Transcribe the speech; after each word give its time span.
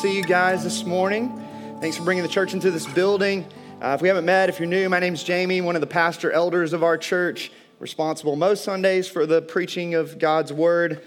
see 0.00 0.16
you 0.16 0.22
guys 0.22 0.64
this 0.64 0.86
morning. 0.86 1.28
Thanks 1.82 1.98
for 1.98 2.04
bringing 2.04 2.22
the 2.22 2.28
church 2.28 2.54
into 2.54 2.70
this 2.70 2.86
building. 2.86 3.44
Uh, 3.82 3.88
if 3.88 4.00
we 4.00 4.08
haven't 4.08 4.24
met, 4.24 4.48
if 4.48 4.58
you're 4.58 4.66
new, 4.66 4.88
my 4.88 4.98
name's 4.98 5.22
Jamie, 5.22 5.60
one 5.60 5.74
of 5.74 5.82
the 5.82 5.86
pastor 5.86 6.32
elders 6.32 6.72
of 6.72 6.82
our 6.82 6.96
church, 6.96 7.52
responsible 7.80 8.34
most 8.34 8.64
Sundays 8.64 9.08
for 9.08 9.26
the 9.26 9.42
preaching 9.42 9.94
of 9.94 10.18
God's 10.18 10.54
word. 10.54 11.02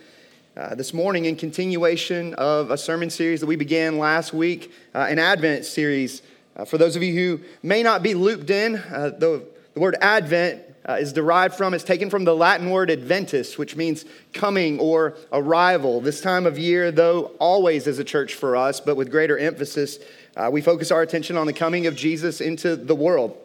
Uh, 0.56 0.76
this 0.76 0.94
morning, 0.94 1.26
in 1.26 1.36
continuation 1.36 2.36
of 2.36 2.70
a 2.70 2.78
sermon 2.78 3.10
series 3.10 3.40
that 3.40 3.48
we 3.48 3.56
began 3.56 3.98
last 3.98 4.32
week, 4.32 4.72
uh, 4.94 5.08
an 5.10 5.18
Advent 5.18 5.66
series. 5.66 6.22
Uh, 6.56 6.64
for 6.64 6.78
those 6.78 6.96
of 6.96 7.02
you 7.02 7.16
who 7.16 7.44
may 7.64 7.82
not 7.82 8.04
be 8.04 8.14
looped 8.14 8.52
in, 8.52 8.76
uh, 8.76 9.10
the, 9.18 9.44
the 9.74 9.80
word 9.80 9.96
Advent 10.02 10.62
uh, 10.88 10.94
is 10.94 11.14
derived 11.14 11.56
from, 11.56 11.74
it's 11.74 11.84
taken 11.84 12.10
from 12.10 12.26
the 12.26 12.36
Latin 12.36 12.70
word 12.70 12.90
adventus, 12.90 13.58
which 13.58 13.76
means 13.76 14.06
coming 14.34 14.80
or 14.80 15.16
arrival. 15.32 16.02
This 16.02 16.22
time 16.22 16.46
of 16.46 16.58
year, 16.58 16.92
though 16.92 17.32
always 17.40 17.88
as 17.88 18.00
a 18.00 18.04
church 18.04 18.34
for 18.36 18.56
us, 18.56 18.80
but 18.80 18.96
with 18.96 19.10
greater 19.10 19.38
emphasis, 19.38 20.00
uh, 20.36 20.50
we 20.52 20.62
focus 20.62 20.92
our 20.92 21.02
attention 21.02 21.38
on 21.38 21.48
the 21.48 21.54
coming 21.54 21.88
of 21.88 21.96
Jesus 21.96 22.42
into 22.42 22.76
the 22.76 22.96
world, 22.96 23.38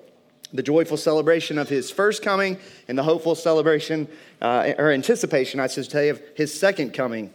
the 0.52 0.62
joyful 0.62 0.96
celebration 0.96 1.58
of 1.58 1.68
his 1.68 1.90
first 1.90 2.22
coming, 2.22 2.58
and 2.88 2.98
the 2.98 3.02
hopeful 3.02 3.34
celebration 3.34 4.08
uh, 4.40 4.72
or 4.78 4.90
anticipation, 4.90 5.60
I 5.60 5.68
should 5.68 5.90
say, 5.90 6.08
of 6.08 6.20
his 6.34 6.58
second 6.58 6.92
coming. 6.92 7.32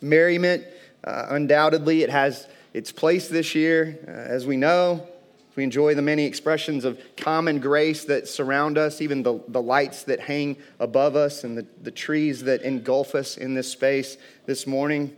Merriment, 0.00 0.64
uh, 1.04 1.26
undoubtedly, 1.30 2.02
it 2.02 2.10
has 2.10 2.46
its 2.72 2.92
place 2.92 3.28
this 3.28 3.54
year, 3.54 3.98
uh, 4.06 4.10
as 4.10 4.46
we 4.46 4.56
know. 4.56 5.06
We 5.54 5.64
enjoy 5.64 5.94
the 5.94 6.02
many 6.02 6.24
expressions 6.24 6.84
of 6.84 6.98
common 7.16 7.60
grace 7.60 8.04
that 8.06 8.26
surround 8.26 8.78
us, 8.78 9.02
even 9.02 9.22
the, 9.22 9.40
the 9.48 9.60
lights 9.60 10.04
that 10.04 10.20
hang 10.20 10.56
above 10.80 11.14
us 11.14 11.44
and 11.44 11.58
the, 11.58 11.66
the 11.82 11.90
trees 11.90 12.42
that 12.44 12.62
engulf 12.62 13.14
us 13.14 13.36
in 13.36 13.54
this 13.54 13.70
space 13.70 14.16
this 14.46 14.66
morning. 14.66 15.14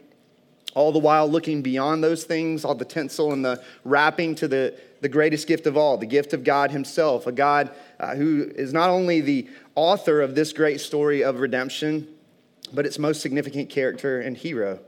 All 0.74 0.90
the 0.90 0.98
while 0.98 1.28
looking 1.28 1.62
beyond 1.62 2.02
those 2.02 2.24
things, 2.24 2.64
all 2.64 2.74
the 2.74 2.84
tinsel 2.84 3.32
and 3.32 3.44
the 3.44 3.62
wrapping 3.84 4.34
to 4.36 4.48
the, 4.48 4.77
the 5.02 5.08
greatest 5.08 5.46
gift 5.46 5.66
of 5.66 5.77
all, 5.77 5.96
the 5.96 6.06
gift 6.06 6.32
of 6.32 6.42
God 6.42 6.72
Himself, 6.72 7.28
a 7.28 7.32
God 7.32 7.70
uh, 8.00 8.16
who 8.16 8.50
is 8.56 8.72
not 8.72 8.90
only 8.90 9.20
the 9.20 9.48
author 9.77 10.20
of 10.20 10.34
this 10.34 10.52
great 10.52 10.80
story 10.80 11.22
of 11.22 11.38
redemption, 11.38 12.08
but 12.72 12.86
its 12.86 12.98
most 12.98 13.20
significant 13.20 13.70
character 13.70 14.20
and 14.20 14.36
hero, 14.36 14.80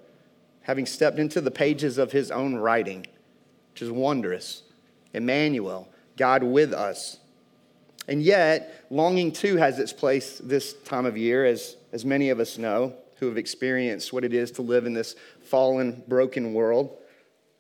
having 0.63 0.87
stepped 0.87 1.21
into 1.21 1.41
the 1.41 1.53
pages 1.53 1.99
of 1.99 2.11
His 2.11 2.33
own 2.33 2.57
writing, 2.57 3.07
which 3.73 3.83
is 3.83 3.93
wondrous. 3.93 4.65
Emmanuel, 5.17 5.89
God 6.17 6.43
with 6.43 6.73
us. 6.73 7.19
And 8.07 8.23
yet, 8.23 8.87
longing 8.91 9.33
too 9.33 9.57
has 9.57 9.79
its 9.79 9.93
place 9.93 10.41
this 10.43 10.75
time 10.85 11.07
of 11.07 11.17
year, 11.17 11.45
as, 11.45 11.77
as 11.93 12.05
many 12.05 12.31
of 12.31 12.39
us 12.39 12.57
know 12.57 12.95
who 13.17 13.27
have 13.27 13.39
experienced 13.39 14.13
what 14.13 14.25
it 14.25 14.33
is 14.33 14.51
to 14.53 14.63
live 14.63 14.87
in 14.87 14.93
this 14.93 15.17
fallen, 15.43 16.05
broken 16.07 16.53
world. 16.53 16.97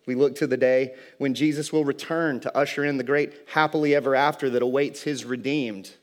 We 0.06 0.14
look 0.14 0.36
to 0.36 0.46
the 0.46 0.56
day 0.56 0.94
when 1.18 1.34
Jesus 1.34 1.72
will 1.72 1.84
return 1.84 2.38
to 2.40 2.56
usher 2.56 2.84
in 2.84 2.96
the 2.96 3.02
great 3.02 3.32
happily 3.48 3.94
ever 3.94 4.14
after 4.14 4.48
that 4.50 4.62
awaits 4.62 5.02
his 5.02 5.24
redeemed. 5.24 5.94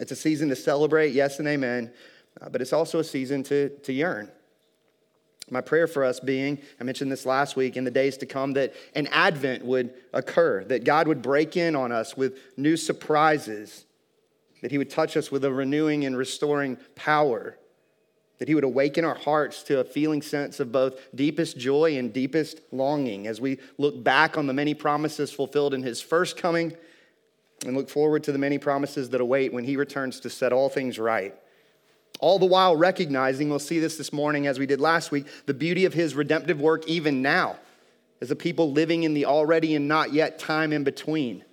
It's 0.00 0.12
a 0.12 0.16
season 0.16 0.48
to 0.48 0.56
celebrate, 0.56 1.12
yes 1.12 1.38
and 1.38 1.48
amen, 1.48 1.92
uh, 2.40 2.48
but 2.48 2.62
it's 2.62 2.72
also 2.72 3.00
a 3.00 3.04
season 3.04 3.42
to, 3.44 3.68
to 3.68 3.92
yearn. 3.92 4.30
My 5.50 5.60
prayer 5.60 5.86
for 5.86 6.04
us 6.04 6.20
being, 6.20 6.58
I 6.80 6.84
mentioned 6.84 7.10
this 7.10 7.26
last 7.26 7.56
week, 7.56 7.76
in 7.76 7.84
the 7.84 7.90
days 7.90 8.16
to 8.18 8.26
come, 8.26 8.52
that 8.52 8.74
an 8.94 9.06
advent 9.08 9.64
would 9.64 9.94
occur, 10.12 10.64
that 10.64 10.84
God 10.84 11.08
would 11.08 11.22
break 11.22 11.56
in 11.56 11.74
on 11.74 11.92
us 11.92 12.16
with 12.16 12.38
new 12.56 12.76
surprises, 12.76 13.84
that 14.62 14.70
He 14.70 14.78
would 14.78 14.90
touch 14.90 15.16
us 15.16 15.30
with 15.30 15.44
a 15.44 15.52
renewing 15.52 16.04
and 16.04 16.16
restoring 16.16 16.76
power, 16.94 17.58
that 18.38 18.48
He 18.48 18.54
would 18.54 18.64
awaken 18.64 19.04
our 19.04 19.14
hearts 19.14 19.62
to 19.64 19.80
a 19.80 19.84
feeling 19.84 20.22
sense 20.22 20.60
of 20.60 20.70
both 20.72 20.98
deepest 21.14 21.58
joy 21.58 21.96
and 21.96 22.12
deepest 22.12 22.60
longing 22.70 23.26
as 23.26 23.40
we 23.40 23.58
look 23.78 24.02
back 24.02 24.36
on 24.36 24.46
the 24.46 24.52
many 24.52 24.74
promises 24.74 25.32
fulfilled 25.32 25.74
in 25.74 25.82
His 25.82 26.00
first 26.00 26.36
coming 26.36 26.76
and 27.66 27.76
look 27.76 27.88
forward 27.88 28.22
to 28.24 28.32
the 28.32 28.38
many 28.38 28.58
promises 28.58 29.10
that 29.10 29.20
await 29.20 29.52
when 29.52 29.64
He 29.64 29.76
returns 29.76 30.20
to 30.20 30.30
set 30.30 30.52
all 30.52 30.68
things 30.68 30.98
right. 30.98 31.34
All 32.18 32.38
the 32.38 32.46
while 32.46 32.76
recognizing, 32.76 33.48
we'll 33.48 33.58
see 33.58 33.78
this 33.78 33.96
this 33.96 34.12
morning 34.12 34.46
as 34.46 34.58
we 34.58 34.66
did 34.66 34.80
last 34.80 35.10
week, 35.10 35.26
the 35.46 35.54
beauty 35.54 35.84
of 35.84 35.94
his 35.94 36.14
redemptive 36.14 36.60
work 36.60 36.86
even 36.88 37.22
now, 37.22 37.56
as 38.20 38.30
a 38.30 38.36
people 38.36 38.72
living 38.72 39.04
in 39.04 39.14
the 39.14 39.26
already 39.26 39.74
and 39.74 39.86
not 39.86 40.12
yet 40.12 40.38
time 40.38 40.72
in 40.72 40.82
between. 40.82 41.44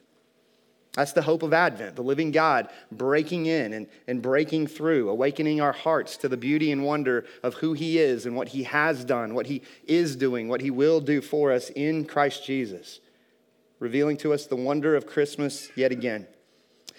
That's 0.94 1.12
the 1.12 1.22
hope 1.22 1.44
of 1.44 1.54
Advent, 1.54 1.98
the 1.98 2.04
living 2.04 2.32
God 2.32 2.70
breaking 2.90 3.48
in 3.48 3.74
and, 3.74 3.88
and 4.08 4.22
breaking 4.22 4.68
through, 4.68 5.10
awakening 5.10 5.60
our 5.60 5.74
hearts 5.74 6.16
to 6.18 6.30
the 6.30 6.38
beauty 6.38 6.72
and 6.72 6.86
wonder 6.86 7.26
of 7.44 7.56
who 7.56 7.74
He 7.74 8.00
is 8.00 8.26
and 8.26 8.36
what 8.36 8.48
He 8.48 8.64
has 8.64 9.04
done, 9.04 9.36
what 9.36 9.48
He 9.48 9.62
is 9.86 10.16
doing, 10.16 10.48
what 10.48 10.62
He 10.62 10.72
will 10.72 11.02
do 11.02 11.22
for 11.22 11.52
us 11.52 11.70
in 11.72 12.06
Christ 12.06 12.46
Jesus, 12.46 13.02
revealing 13.80 14.16
to 14.18 14.32
us 14.32 14.48
the 14.48 14.56
wonder 14.56 14.96
of 14.96 15.06
Christmas 15.06 15.70
yet 15.76 15.92
again. 15.92 16.28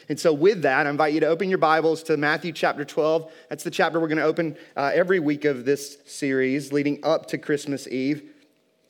And 0.09 0.21
so, 0.21 0.33
with 0.33 0.63
that, 0.63 0.87
I 0.87 0.91
invite 0.91 1.15
you 1.15 1.21
to 1.21 1.27
open 1.27 1.49
your 1.49 1.59
Bibles 1.59 2.05
to 2.05 2.17
Matthew 2.17 2.53
chapter 2.53 2.85
12. 2.85 3.33
That's 3.49 3.65
the 3.65 3.73
chapter 3.73 3.99
we're 3.99 4.07
going 4.07 4.19
to 4.19 4.25
open 4.25 4.57
uh, 4.77 4.93
every 4.95 5.19
week 5.19 5.45
of 5.45 5.65
this 5.65 5.99
series 6.07 6.73
leading 6.73 7.01
up 7.03 7.27
to 7.27 7.39
Christmas 7.39 7.89
Eve. 7.89 8.23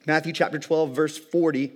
Matthew 0.06 0.34
chapter 0.34 0.59
12, 0.59 0.94
verse 0.94 1.16
40. 1.16 1.72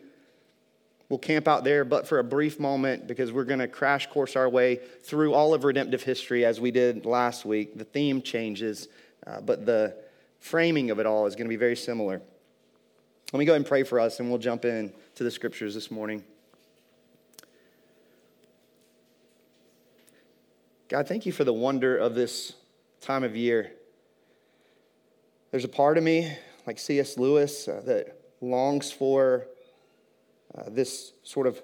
We'll 1.09 1.19
camp 1.19 1.49
out 1.49 1.65
there, 1.65 1.85
but 1.87 2.07
for 2.07 2.19
a 2.19 2.25
brief 2.25 2.61
moment, 2.61 3.07
because 3.07 3.33
we're 3.33 3.45
going 3.45 3.61
to 3.61 3.67
crash 3.67 4.09
course 4.09 4.37
our 4.37 4.49
way 4.49 4.79
through 5.03 5.33
all 5.33 5.55
of 5.55 5.65
redemptive 5.65 6.03
history 6.03 6.45
as 6.45 6.61
we 6.61 6.71
did 6.71 7.07
last 7.07 7.47
week. 7.47 7.79
The 7.79 7.85
theme 7.85 8.21
changes, 8.21 8.89
uh, 9.27 9.41
but 9.41 9.65
the 9.65 9.97
framing 10.39 10.91
of 10.91 10.99
it 10.99 11.07
all 11.07 11.27
is 11.27 11.35
going 11.35 11.47
to 11.47 11.51
be 11.51 11.57
very 11.57 11.77
similar. 11.77 12.21
Let 13.33 13.39
me 13.39 13.47
go 13.47 13.53
ahead 13.53 13.61
and 13.61 13.67
pray 13.67 13.85
for 13.85 13.99
us, 13.99 14.21
and 14.21 14.29
we'll 14.29 14.39
jump 14.39 14.67
in 14.67 14.93
to 15.15 15.25
the 15.25 15.31
scriptures 15.31 15.75
this 15.75 15.91
morning. 15.91 16.25
God, 20.91 21.07
thank 21.07 21.25
you 21.25 21.31
for 21.31 21.45
the 21.45 21.53
wonder 21.53 21.97
of 21.97 22.17
this 22.17 22.55
time 23.01 23.23
of 23.23 23.37
year. 23.37 23.71
There's 25.53 25.63
a 25.63 25.69
part 25.69 25.97
of 25.97 26.03
me, 26.03 26.37
like 26.67 26.81
C.S. 26.81 27.17
Lewis, 27.17 27.69
uh, 27.69 27.81
that 27.85 28.21
longs 28.41 28.91
for 28.91 29.47
uh, 30.53 30.65
this 30.69 31.13
sort 31.23 31.47
of 31.47 31.63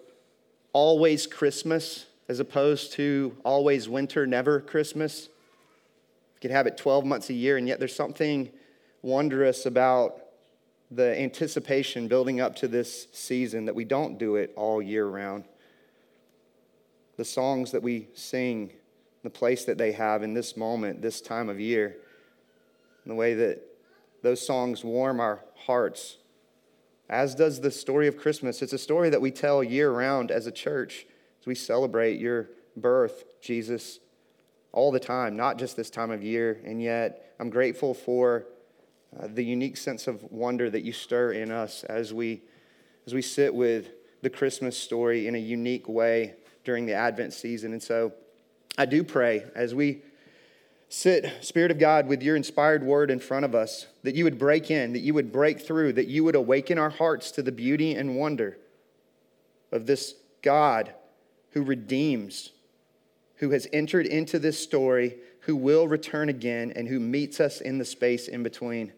always 0.73 1.27
Christmas 1.27 2.07
as 2.29 2.39
opposed 2.39 2.93
to 2.93 3.37
always 3.45 3.89
winter, 3.89 4.29
never 4.29 4.61
Christmas. 4.61 5.25
You 6.37 6.41
could 6.43 6.53
have 6.53 6.69
it 6.69 6.77
12 6.77 7.05
months 7.05 7.29
a 7.29 7.35
year, 7.35 7.57
and 7.57 7.67
yet 7.67 7.81
there's 7.81 7.97
something 7.97 8.49
wondrous 9.03 9.67
about 9.67 10.21
the 10.89 11.21
anticipation 11.21 12.07
building 12.07 12.41
up 12.41 12.55
to 12.55 12.69
this 12.69 13.09
season 13.11 13.65
that 13.65 13.75
we 13.75 13.85
don't 13.85 14.19
do 14.19 14.37
it 14.37 14.53
all 14.55 14.81
year 14.81 15.05
round. 15.05 15.47
The 17.17 17.25
songs 17.25 17.73
that 17.73 17.83
we 17.83 18.07
sing 18.15 18.71
the 19.27 19.31
place 19.31 19.65
that 19.65 19.77
they 19.77 19.91
have 19.91 20.23
in 20.23 20.35
this 20.35 20.57
moment, 20.57 21.03
this 21.03 21.21
time 21.21 21.49
of 21.49 21.59
year, 21.59 21.97
and 23.03 23.11
the 23.11 23.15
way 23.17 23.35
that 23.35 23.61
those 24.23 24.47
songs 24.47 24.85
warm 24.85 25.19
our 25.19 25.45
hearts, 25.67 26.19
as 27.09 27.35
does 27.35 27.61
the 27.61 27.73
story 27.73 28.07
of 28.07 28.17
Christmas. 28.17 28.63
It's 28.63 28.73
a 28.73 28.79
story 28.79 29.11
that 29.11 29.21
we 29.21 29.33
tell 29.33 29.65
year 29.65 29.91
round 29.91 30.31
as 30.31 30.47
a 30.47 30.53
church 30.53 31.07
as 31.41 31.47
we 31.47 31.57
celebrate 31.57 32.21
your 32.21 32.51
birth, 32.77 33.25
Jesus, 33.41 33.99
all 34.71 34.93
the 34.93 35.01
time, 35.01 35.37
not 35.37 35.59
just 35.59 35.77
this 35.77 35.91
time 35.91 36.13
of 36.13 36.23
year. 36.23 36.61
And 36.65 36.81
yet, 36.81 37.35
I'm 37.41 37.51
grateful 37.51 37.95
for 37.95 38.47
uh, 39.19 39.27
the 39.27 39.45
unique 39.45 39.77
sense 39.77 40.07
of 40.07 40.23
wonder 40.31 40.71
that 40.71 40.85
you 40.85 40.93
stir 40.93 41.33
in 41.33 41.51
us 41.51 41.83
as 41.83 42.15
we, 42.15 42.43
as 43.09 43.13
we 43.13 43.23
sit 43.23 43.53
with 43.53 43.89
the 44.23 44.31
Christmas 44.31 44.79
story 44.79 45.27
in 45.27 45.35
a 45.35 45.39
unique 45.39 45.89
way 45.89 46.37
during 46.63 46.87
the 46.87 46.95
Advent 46.95 47.33
season. 47.33 47.73
And 47.73 47.83
so, 47.83 48.13
I 48.79 48.87
do 48.87 49.03
pray 49.03 49.45
as 49.55 49.75
we 49.75 50.03
sit, 50.89 51.33
Spirit 51.41 51.71
of 51.71 51.79
God, 51.79 52.07
with 52.07 52.23
your 52.23 52.37
inspired 52.37 52.83
word 52.83 53.11
in 53.11 53.19
front 53.19 53.45
of 53.45 53.55
us, 53.55 53.87
that 54.03 54.15
you 54.15 54.25
would 54.25 54.39
break 54.39 54.71
in, 54.71 54.93
that 54.93 55.01
you 55.01 55.15
would 55.15 55.33
break 55.33 55.61
through, 55.61 55.95
that 55.95 56.09
you 56.09 56.25
would 56.25 56.37
awaken 56.37 56.79
our 56.79 56.91
hearts 56.91 57.31
to 57.33 57.43
the 57.43 57.53
beauty 57.53 57.95
and 57.95 58.17
wonder 58.17 58.59
of 59.73 59.87
this 59.87 60.15
God 60.43 60.95
who 61.51 61.63
redeems, 61.63 62.51
who 63.37 63.51
has 63.51 63.67
entered 63.73 64.07
into 64.07 64.39
this 64.39 64.59
story, 64.59 65.17
who 65.41 65.57
will 65.57 65.89
return 65.89 66.29
again, 66.29 66.73
and 66.77 66.89
who 66.89 67.01
meets 67.01 67.41
us 67.41 67.61
in 67.61 67.79
the 67.79 67.85
space 67.85 68.29
in 68.29 68.43
between. 68.43 68.93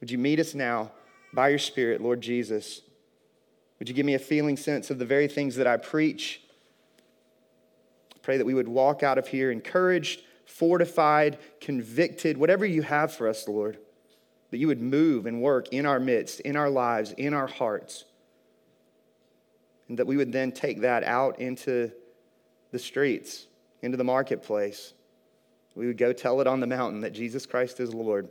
Would 0.00 0.10
you 0.10 0.18
meet 0.18 0.40
us 0.40 0.54
now 0.54 0.92
by 1.36 1.50
your 1.50 1.58
Spirit, 1.58 2.00
Lord 2.00 2.22
Jesus. 2.22 2.80
Would 3.78 3.88
you 3.88 3.94
give 3.94 4.06
me 4.06 4.14
a 4.14 4.18
feeling 4.18 4.56
sense 4.56 4.90
of 4.90 4.98
the 4.98 5.04
very 5.04 5.28
things 5.28 5.56
that 5.56 5.66
I 5.66 5.76
preach? 5.76 6.40
Pray 8.26 8.38
that 8.38 8.44
we 8.44 8.54
would 8.54 8.66
walk 8.66 9.04
out 9.04 9.18
of 9.18 9.28
here 9.28 9.52
encouraged, 9.52 10.22
fortified, 10.46 11.38
convicted, 11.60 12.36
whatever 12.36 12.66
you 12.66 12.82
have 12.82 13.14
for 13.14 13.28
us, 13.28 13.46
Lord, 13.46 13.78
that 14.50 14.58
you 14.58 14.66
would 14.66 14.82
move 14.82 15.26
and 15.26 15.40
work 15.40 15.68
in 15.70 15.86
our 15.86 16.00
midst, 16.00 16.40
in 16.40 16.56
our 16.56 16.68
lives, 16.68 17.12
in 17.12 17.32
our 17.32 17.46
hearts. 17.46 18.04
And 19.88 19.96
that 20.00 20.08
we 20.08 20.16
would 20.16 20.32
then 20.32 20.50
take 20.50 20.80
that 20.80 21.04
out 21.04 21.38
into 21.38 21.92
the 22.72 22.80
streets, 22.80 23.46
into 23.80 23.96
the 23.96 24.02
marketplace. 24.02 24.92
We 25.76 25.86
would 25.86 25.96
go 25.96 26.12
tell 26.12 26.40
it 26.40 26.48
on 26.48 26.58
the 26.58 26.66
mountain 26.66 27.02
that 27.02 27.12
Jesus 27.12 27.46
Christ 27.46 27.78
is 27.78 27.94
Lord. 27.94 28.28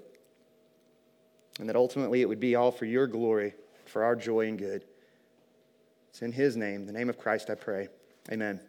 And 1.58 1.70
that 1.70 1.78
ultimately 1.78 2.20
it 2.20 2.28
would 2.28 2.42
be 2.42 2.56
all 2.56 2.74
for 2.74 2.84
your 2.84 3.08
glory, 3.08 3.54
for 3.86 4.04
our 4.04 4.18
joy 4.18 4.50
and 4.50 4.60
good. 4.60 4.84
It's 6.10 6.22
in 6.22 6.34
His 6.34 6.58
name, 6.58 6.86
the 6.86 6.92
name 6.92 7.08
of 7.08 7.18
Christ, 7.18 7.50
I 7.50 7.56
pray. 7.56 7.88
Amen. 8.30 8.60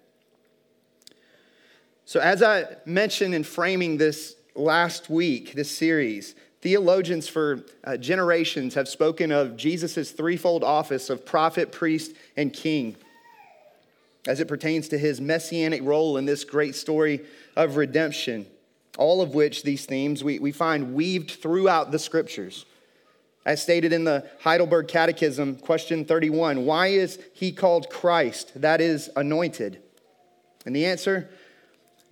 So, 2.08 2.20
as 2.20 2.40
I 2.40 2.66
mentioned 2.84 3.34
in 3.34 3.42
framing 3.42 3.96
this 3.96 4.36
last 4.54 5.10
week, 5.10 5.54
this 5.54 5.68
series, 5.68 6.36
theologians 6.60 7.28
for 7.28 7.64
uh, 7.82 7.96
generations 7.96 8.74
have 8.74 8.86
spoken 8.86 9.32
of 9.32 9.56
Jesus' 9.56 10.12
threefold 10.12 10.62
office 10.62 11.10
of 11.10 11.26
prophet, 11.26 11.72
priest, 11.72 12.12
and 12.36 12.52
king 12.52 12.94
as 14.24 14.38
it 14.38 14.46
pertains 14.46 14.86
to 14.88 14.98
his 14.98 15.20
messianic 15.20 15.82
role 15.82 16.16
in 16.16 16.26
this 16.26 16.44
great 16.44 16.76
story 16.76 17.22
of 17.56 17.76
redemption. 17.76 18.46
All 18.98 19.20
of 19.20 19.34
which, 19.34 19.64
these 19.64 19.84
themes, 19.84 20.22
we, 20.22 20.38
we 20.38 20.52
find 20.52 20.94
weaved 20.94 21.32
throughout 21.32 21.90
the 21.90 21.98
scriptures. 21.98 22.66
As 23.44 23.60
stated 23.60 23.92
in 23.92 24.04
the 24.04 24.24
Heidelberg 24.42 24.86
Catechism, 24.86 25.56
question 25.56 26.04
31 26.04 26.64
Why 26.66 26.86
is 26.86 27.18
he 27.32 27.50
called 27.50 27.90
Christ? 27.90 28.52
That 28.54 28.80
is, 28.80 29.10
anointed. 29.16 29.82
And 30.64 30.74
the 30.74 30.86
answer 30.86 31.28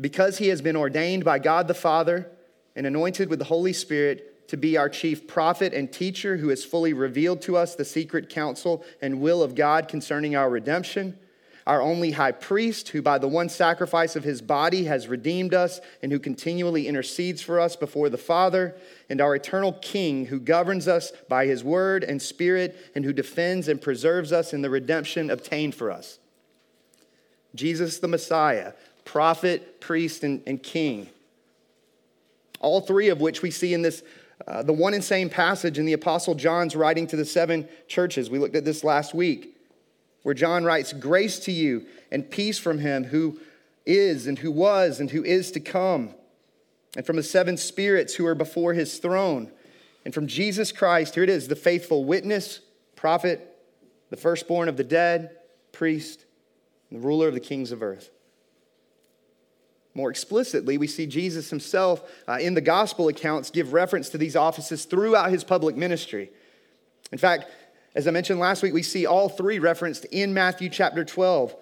because 0.01 0.39
he 0.39 0.49
has 0.49 0.61
been 0.61 0.77
ordained 0.77 1.25
by 1.25 1.39
God 1.39 1.69
the 1.69 1.75
Father 1.75 2.31
and 2.77 2.87
anointed 2.87 3.29
with 3.29 3.39
the 3.39 3.45
Holy 3.45 3.73
Spirit 3.73 4.49
to 4.49 4.57
be 4.57 4.77
our 4.77 4.89
chief 4.89 5.27
prophet 5.27 5.73
and 5.73 5.93
teacher 5.93 6.37
who 6.37 6.49
has 6.49 6.65
fully 6.65 6.93
revealed 6.93 7.41
to 7.43 7.57
us 7.57 7.75
the 7.75 7.85
secret 7.85 8.29
counsel 8.29 8.85
and 9.01 9.21
will 9.21 9.43
of 9.43 9.55
God 9.55 9.89
concerning 9.89 10.37
our 10.37 10.51
redemption, 10.51 11.19
our 11.67 11.81
only 11.81 12.11
high 12.11 12.33
priest 12.33 12.91
who 12.91 13.01
by 13.01 13.17
the 13.17 13.29
one 13.29 13.49
sacrifice 13.49 14.17
of 14.17 14.25
his 14.25 14.43
body 14.43 14.85
has 14.85 15.09
redeemed 15.09 15.55
us 15.55 15.81
and 16.03 16.13
who 16.13 16.19
continually 16.19 16.87
intercedes 16.87 17.41
for 17.41 17.59
us 17.59 17.75
before 17.75 18.11
the 18.11 18.19
Father, 18.19 18.75
and 19.09 19.21
our 19.21 19.35
eternal 19.35 19.73
king 19.73 20.27
who 20.27 20.39
governs 20.39 20.87
us 20.87 21.11
by 21.29 21.47
his 21.47 21.65
word 21.65 22.05
and 22.05 22.21
spirit 22.21 22.77
and 22.95 23.05
who 23.05 23.13
defends 23.13 23.67
and 23.67 23.81
preserves 23.81 24.31
us 24.31 24.53
in 24.53 24.61
the 24.61 24.71
redemption 24.71 25.31
obtained 25.31 25.75
for 25.75 25.91
us. 25.91 26.19
Jesus 27.55 27.99
the 27.99 28.09
Messiah, 28.09 28.73
prophet, 29.05 29.81
priest, 29.81 30.25
and, 30.25 30.43
and 30.47 30.63
king. 30.63 31.09
All 32.61 32.81
three 32.81 33.09
of 33.09 33.21
which 33.21 33.43
we 33.43 33.51
see 33.51 33.75
in 33.75 33.83
this, 33.83 34.03
uh, 34.47 34.63
the 34.63 34.73
one 34.73 34.95
and 34.95 35.05
same 35.05 35.29
passage 35.29 35.79
in 35.79 35.85
the 35.85 35.93
Apostle 35.93 36.35
John's 36.35 36.75
writing 36.75 37.07
to 37.09 37.17
the 37.17 37.25
seven 37.25 37.69
churches. 37.89 38.31
We 38.31 38.39
looked 38.39 38.57
at 38.57 38.65
this 38.65 38.83
last 38.83 39.15
week, 39.15 39.57
where 40.23 40.35
John 40.35 40.65
writes, 40.65 40.93
Grace 40.93 41.39
to 41.41 41.53
you 41.53 41.87
and 42.11 42.31
peace 42.31 42.59
from 42.59 42.79
him 42.79 43.05
who 43.05 43.39
is 43.87 44.27
and 44.27 44.39
who 44.39 44.51
was 44.51 45.01
and 45.01 45.11
who 45.11 45.23
is 45.23 45.51
to 45.53 45.61
come, 45.61 46.15
and 46.97 47.05
from 47.05 47.17
the 47.17 47.23
seven 47.23 47.57
spirits 47.57 48.15
who 48.15 48.27
are 48.27 48.35
before 48.35 48.73
his 48.73 48.99
throne, 48.99 49.51
and 50.05 50.15
from 50.15 50.27
Jesus 50.27 50.73
Christ, 50.73 51.15
here 51.15 51.25
it 51.25 51.31
is, 51.31 51.49
the 51.49 51.57
faithful 51.57 52.05
witness, 52.05 52.61
prophet, 52.97 53.51
the 54.11 54.17
firstborn 54.17 54.69
of 54.69 54.77
the 54.77 54.85
dead, 54.85 55.31
priest, 55.73 56.25
and 56.91 57.03
the 57.03 57.07
ruler 57.07 57.29
of 57.29 57.35
the 57.35 57.41
kings 57.41 57.73
of 57.73 57.83
earth. 57.83 58.11
More 59.95 60.11
explicitly, 60.11 60.77
we 60.77 60.89
see 60.89 61.07
Jesus 61.07 61.51
himself 61.51 62.03
uh, 62.27 62.39
in 62.41 62.55
the 62.55 62.61
gospel 62.61 63.09
accounts 63.09 63.51
give 63.51 63.73
reference 63.73 64.09
to 64.11 64.19
these 64.19 64.35
offices 64.35 64.85
throughout 64.85 65.31
his 65.31 65.45
public 65.45 65.77
ministry. 65.77 66.31
In 67.13 67.19
fact, 67.19 67.47
as 67.95 68.09
I 68.09 68.11
mentioned 68.11 68.41
last 68.41 68.63
week, 68.63 68.75
we 68.75 68.83
see 68.83 69.07
all 69.07 69.29
three 69.29 69.61
referenced 69.61 70.05
in 70.07 70.35
Matthew 70.35 70.69
chapter 70.69 71.05
12. 71.05 71.55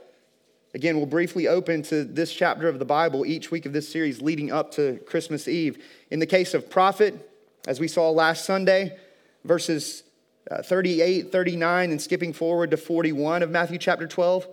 Again, 0.75 0.97
we'll 0.97 1.05
briefly 1.05 1.47
open 1.47 1.83
to 1.85 2.05
this 2.05 2.33
chapter 2.33 2.69
of 2.69 2.79
the 2.79 2.87
Bible 2.87 3.27
each 3.27 3.51
week 3.51 3.67
of 3.67 3.75
this 3.75 3.87
series 3.87 4.23
leading 4.23 4.51
up 4.51 4.73
to 4.73 4.99
Christmas 5.07 5.47
Eve. 5.47 5.85
In 6.11 6.19
the 6.19 6.27
case 6.27 6.55
of 6.55 6.71
prophet, 6.71 7.29
as 7.67 7.79
we 7.79 7.89
saw 7.89 8.09
last 8.09 8.47
Sunday, 8.47 8.97
verses 9.45 10.05
uh, 10.51 10.63
38, 10.63 11.31
39, 11.31 11.91
and 11.91 12.01
skipping 12.01 12.33
forward 12.33 12.71
to 12.71 12.79
41 12.79 13.43
of 13.43 13.51
Matthew 13.51 13.77
chapter 13.77 14.07
12, 14.07 14.49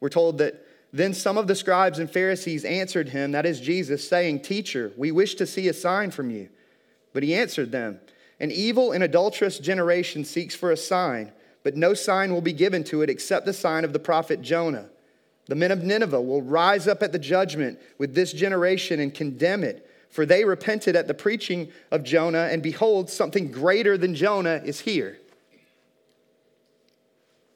we're 0.00 0.08
told 0.08 0.38
that 0.38 0.64
then 0.92 1.12
some 1.12 1.36
of 1.36 1.46
the 1.46 1.54
scribes 1.54 1.98
and 1.98 2.10
Pharisees 2.10 2.64
answered 2.64 3.10
him, 3.10 3.32
that 3.32 3.44
is 3.44 3.60
Jesus, 3.60 4.08
saying, 4.08 4.40
Teacher, 4.40 4.92
we 4.96 5.12
wish 5.12 5.34
to 5.34 5.46
see 5.46 5.68
a 5.68 5.74
sign 5.74 6.10
from 6.10 6.30
you. 6.30 6.48
But 7.12 7.22
he 7.22 7.34
answered 7.34 7.72
them, 7.72 8.00
An 8.40 8.50
evil 8.50 8.92
and 8.92 9.04
adulterous 9.04 9.58
generation 9.58 10.24
seeks 10.24 10.54
for 10.54 10.70
a 10.70 10.76
sign, 10.76 11.32
but 11.62 11.76
no 11.76 11.92
sign 11.92 12.32
will 12.32 12.40
be 12.40 12.52
given 12.52 12.84
to 12.84 13.02
it 13.02 13.10
except 13.10 13.44
the 13.44 13.52
sign 13.52 13.84
of 13.84 13.92
the 13.92 13.98
prophet 13.98 14.40
Jonah. 14.40 14.88
The 15.46 15.54
men 15.54 15.72
of 15.72 15.82
Nineveh 15.82 16.20
will 16.20 16.42
rise 16.42 16.88
up 16.88 17.02
at 17.02 17.12
the 17.12 17.18
judgment 17.18 17.78
with 17.98 18.14
this 18.14 18.32
generation 18.32 19.00
and 19.00 19.12
condemn 19.12 19.64
it, 19.64 19.86
for 20.10 20.24
they 20.24 20.44
repented 20.44 20.96
at 20.96 21.06
the 21.06 21.14
preaching 21.14 21.70
of 21.90 22.02
Jonah, 22.02 22.48
and 22.50 22.62
behold, 22.62 23.10
something 23.10 23.50
greater 23.50 23.98
than 23.98 24.14
Jonah 24.14 24.62
is 24.64 24.80
here. 24.80 25.18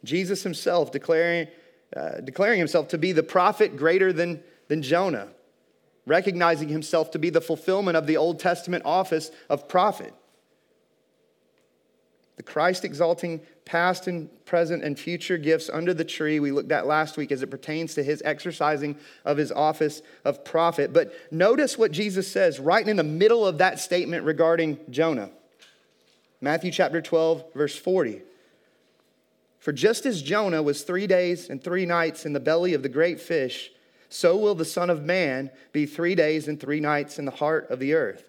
Jesus 0.04 0.42
himself 0.42 0.90
declaring 0.90 1.48
uh, 1.96 2.20
declaring 2.20 2.58
himself 2.58 2.88
to 2.88 2.98
be 2.98 3.12
the 3.12 3.22
prophet 3.22 3.76
greater 3.76 4.12
than, 4.12 4.42
than 4.68 4.82
Jonah, 4.82 5.28
recognizing 6.06 6.68
himself 6.68 7.10
to 7.12 7.18
be 7.18 7.30
the 7.30 7.40
fulfillment 7.40 7.96
of 7.96 8.06
the 8.06 8.16
Old 8.16 8.40
Testament 8.40 8.84
office 8.84 9.30
of 9.48 9.68
prophet. 9.68 10.14
The 12.36 12.42
Christ 12.42 12.84
exalting 12.84 13.40
past 13.64 14.06
and 14.06 14.28
present 14.46 14.82
and 14.82 14.98
future 14.98 15.36
gifts 15.36 15.70
under 15.72 15.94
the 15.94 16.04
tree 16.04 16.40
we 16.40 16.50
looked 16.50 16.72
at 16.72 16.86
last 16.86 17.16
week 17.16 17.30
as 17.30 17.42
it 17.42 17.48
pertains 17.48 17.94
to 17.94 18.02
his 18.02 18.22
exercising 18.24 18.96
of 19.24 19.36
his 19.36 19.52
office 19.52 20.02
of 20.24 20.44
prophet. 20.44 20.92
But 20.92 21.14
notice 21.30 21.78
what 21.78 21.92
Jesus 21.92 22.30
says 22.30 22.58
right 22.58 22.86
in 22.86 22.96
the 22.96 23.04
middle 23.04 23.46
of 23.46 23.58
that 23.58 23.78
statement 23.78 24.24
regarding 24.24 24.78
Jonah. 24.90 25.30
Matthew 26.40 26.72
chapter 26.72 27.00
12, 27.00 27.52
verse 27.54 27.76
40. 27.76 28.22
For 29.62 29.72
just 29.72 30.06
as 30.06 30.22
Jonah 30.22 30.60
was 30.60 30.82
three 30.82 31.06
days 31.06 31.48
and 31.48 31.62
three 31.62 31.86
nights 31.86 32.26
in 32.26 32.32
the 32.32 32.40
belly 32.40 32.74
of 32.74 32.82
the 32.82 32.88
great 32.88 33.20
fish, 33.20 33.70
so 34.08 34.36
will 34.36 34.56
the 34.56 34.64
Son 34.64 34.90
of 34.90 35.04
Man 35.04 35.52
be 35.70 35.86
three 35.86 36.16
days 36.16 36.48
and 36.48 36.58
three 36.58 36.80
nights 36.80 37.16
in 37.16 37.26
the 37.26 37.30
heart 37.30 37.70
of 37.70 37.78
the 37.78 37.94
earth. 37.94 38.28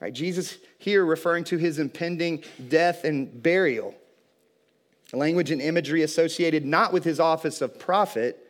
Right, 0.00 0.14
Jesus 0.14 0.56
here 0.78 1.04
referring 1.04 1.44
to 1.44 1.58
his 1.58 1.78
impending 1.78 2.42
death 2.70 3.04
and 3.04 3.42
burial. 3.42 3.94
Language 5.12 5.50
and 5.50 5.60
imagery 5.60 6.02
associated 6.02 6.64
not 6.64 6.94
with 6.94 7.04
his 7.04 7.20
office 7.20 7.60
of 7.60 7.78
prophet, 7.78 8.42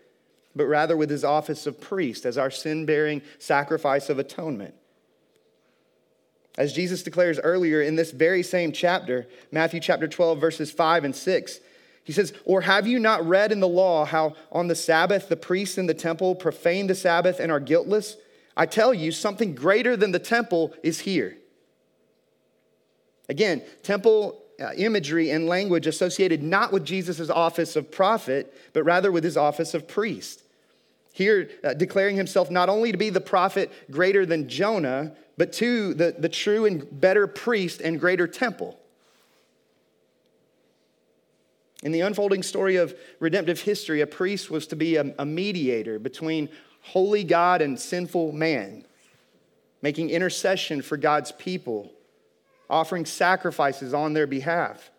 but 0.54 0.66
rather 0.66 0.96
with 0.96 1.10
his 1.10 1.24
office 1.24 1.66
of 1.66 1.80
priest 1.80 2.24
as 2.24 2.38
our 2.38 2.52
sin 2.52 2.86
bearing 2.86 3.20
sacrifice 3.40 4.08
of 4.10 4.20
atonement. 4.20 4.76
As 6.58 6.72
Jesus 6.72 7.04
declares 7.04 7.38
earlier 7.38 7.80
in 7.80 7.94
this 7.94 8.10
very 8.10 8.42
same 8.42 8.72
chapter, 8.72 9.28
Matthew 9.52 9.78
chapter 9.78 10.08
12, 10.08 10.40
verses 10.40 10.72
5 10.72 11.04
and 11.04 11.14
6, 11.14 11.60
he 12.02 12.12
says, 12.12 12.32
Or 12.44 12.62
have 12.62 12.88
you 12.88 12.98
not 12.98 13.24
read 13.24 13.52
in 13.52 13.60
the 13.60 13.68
law 13.68 14.04
how 14.04 14.34
on 14.50 14.66
the 14.66 14.74
Sabbath 14.74 15.28
the 15.28 15.36
priests 15.36 15.78
in 15.78 15.86
the 15.86 15.94
temple 15.94 16.34
profane 16.34 16.88
the 16.88 16.96
Sabbath 16.96 17.38
and 17.38 17.52
are 17.52 17.60
guiltless? 17.60 18.16
I 18.56 18.66
tell 18.66 18.92
you, 18.92 19.12
something 19.12 19.54
greater 19.54 19.96
than 19.96 20.10
the 20.10 20.18
temple 20.18 20.74
is 20.82 20.98
here. 20.98 21.38
Again, 23.28 23.62
temple 23.84 24.42
uh, 24.60 24.72
imagery 24.76 25.30
and 25.30 25.46
language 25.46 25.86
associated 25.86 26.42
not 26.42 26.72
with 26.72 26.84
Jesus' 26.84 27.30
office 27.30 27.76
of 27.76 27.92
prophet, 27.92 28.52
but 28.72 28.82
rather 28.82 29.12
with 29.12 29.22
his 29.22 29.36
office 29.36 29.74
of 29.74 29.86
priest. 29.86 30.42
Here, 31.18 31.50
uh, 31.64 31.74
declaring 31.74 32.14
himself 32.14 32.48
not 32.48 32.68
only 32.68 32.92
to 32.92 32.96
be 32.96 33.10
the 33.10 33.20
prophet 33.20 33.72
greater 33.90 34.24
than 34.24 34.48
Jonah, 34.48 35.16
but 35.36 35.52
two, 35.52 35.92
the, 35.92 36.14
the 36.16 36.28
true 36.28 36.64
and 36.64 36.86
better 37.00 37.26
priest 37.26 37.80
and 37.80 37.98
greater 37.98 38.28
temple. 38.28 38.78
In 41.82 41.90
the 41.90 42.02
unfolding 42.02 42.44
story 42.44 42.76
of 42.76 42.96
redemptive 43.18 43.60
history, 43.62 44.00
a 44.00 44.06
priest 44.06 44.48
was 44.48 44.68
to 44.68 44.76
be 44.76 44.94
a, 44.94 45.12
a 45.18 45.26
mediator 45.26 45.98
between 45.98 46.50
holy 46.82 47.24
God 47.24 47.62
and 47.62 47.80
sinful 47.80 48.30
man, 48.30 48.84
making 49.82 50.10
intercession 50.10 50.82
for 50.82 50.96
God's 50.96 51.32
people, 51.32 51.90
offering 52.70 53.04
sacrifices 53.04 53.92
on 53.92 54.12
their 54.12 54.28
behalf. 54.28 54.92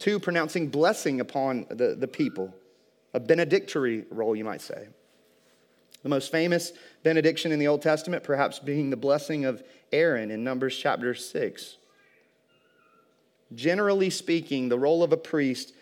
Two, 0.00 0.18
pronouncing 0.18 0.66
blessing 0.66 1.20
upon 1.20 1.66
the, 1.68 1.94
the 1.94 2.08
people, 2.08 2.52
a 3.16 3.20
benedictory 3.20 4.04
role, 4.10 4.36
you 4.36 4.44
might 4.44 4.60
say. 4.60 4.88
The 6.02 6.10
most 6.10 6.30
famous 6.30 6.72
benediction 7.02 7.50
in 7.50 7.58
the 7.58 7.66
Old 7.66 7.80
Testament, 7.80 8.22
perhaps 8.22 8.58
being 8.58 8.90
the 8.90 8.96
blessing 8.96 9.46
of 9.46 9.64
Aaron 9.90 10.30
in 10.30 10.44
Numbers 10.44 10.76
chapter 10.76 11.14
6. 11.14 11.78
Generally 13.54 14.10
speaking, 14.10 14.68
the 14.68 14.78
role 14.78 15.02
of 15.02 15.14
a 15.14 15.16
priest, 15.16 15.72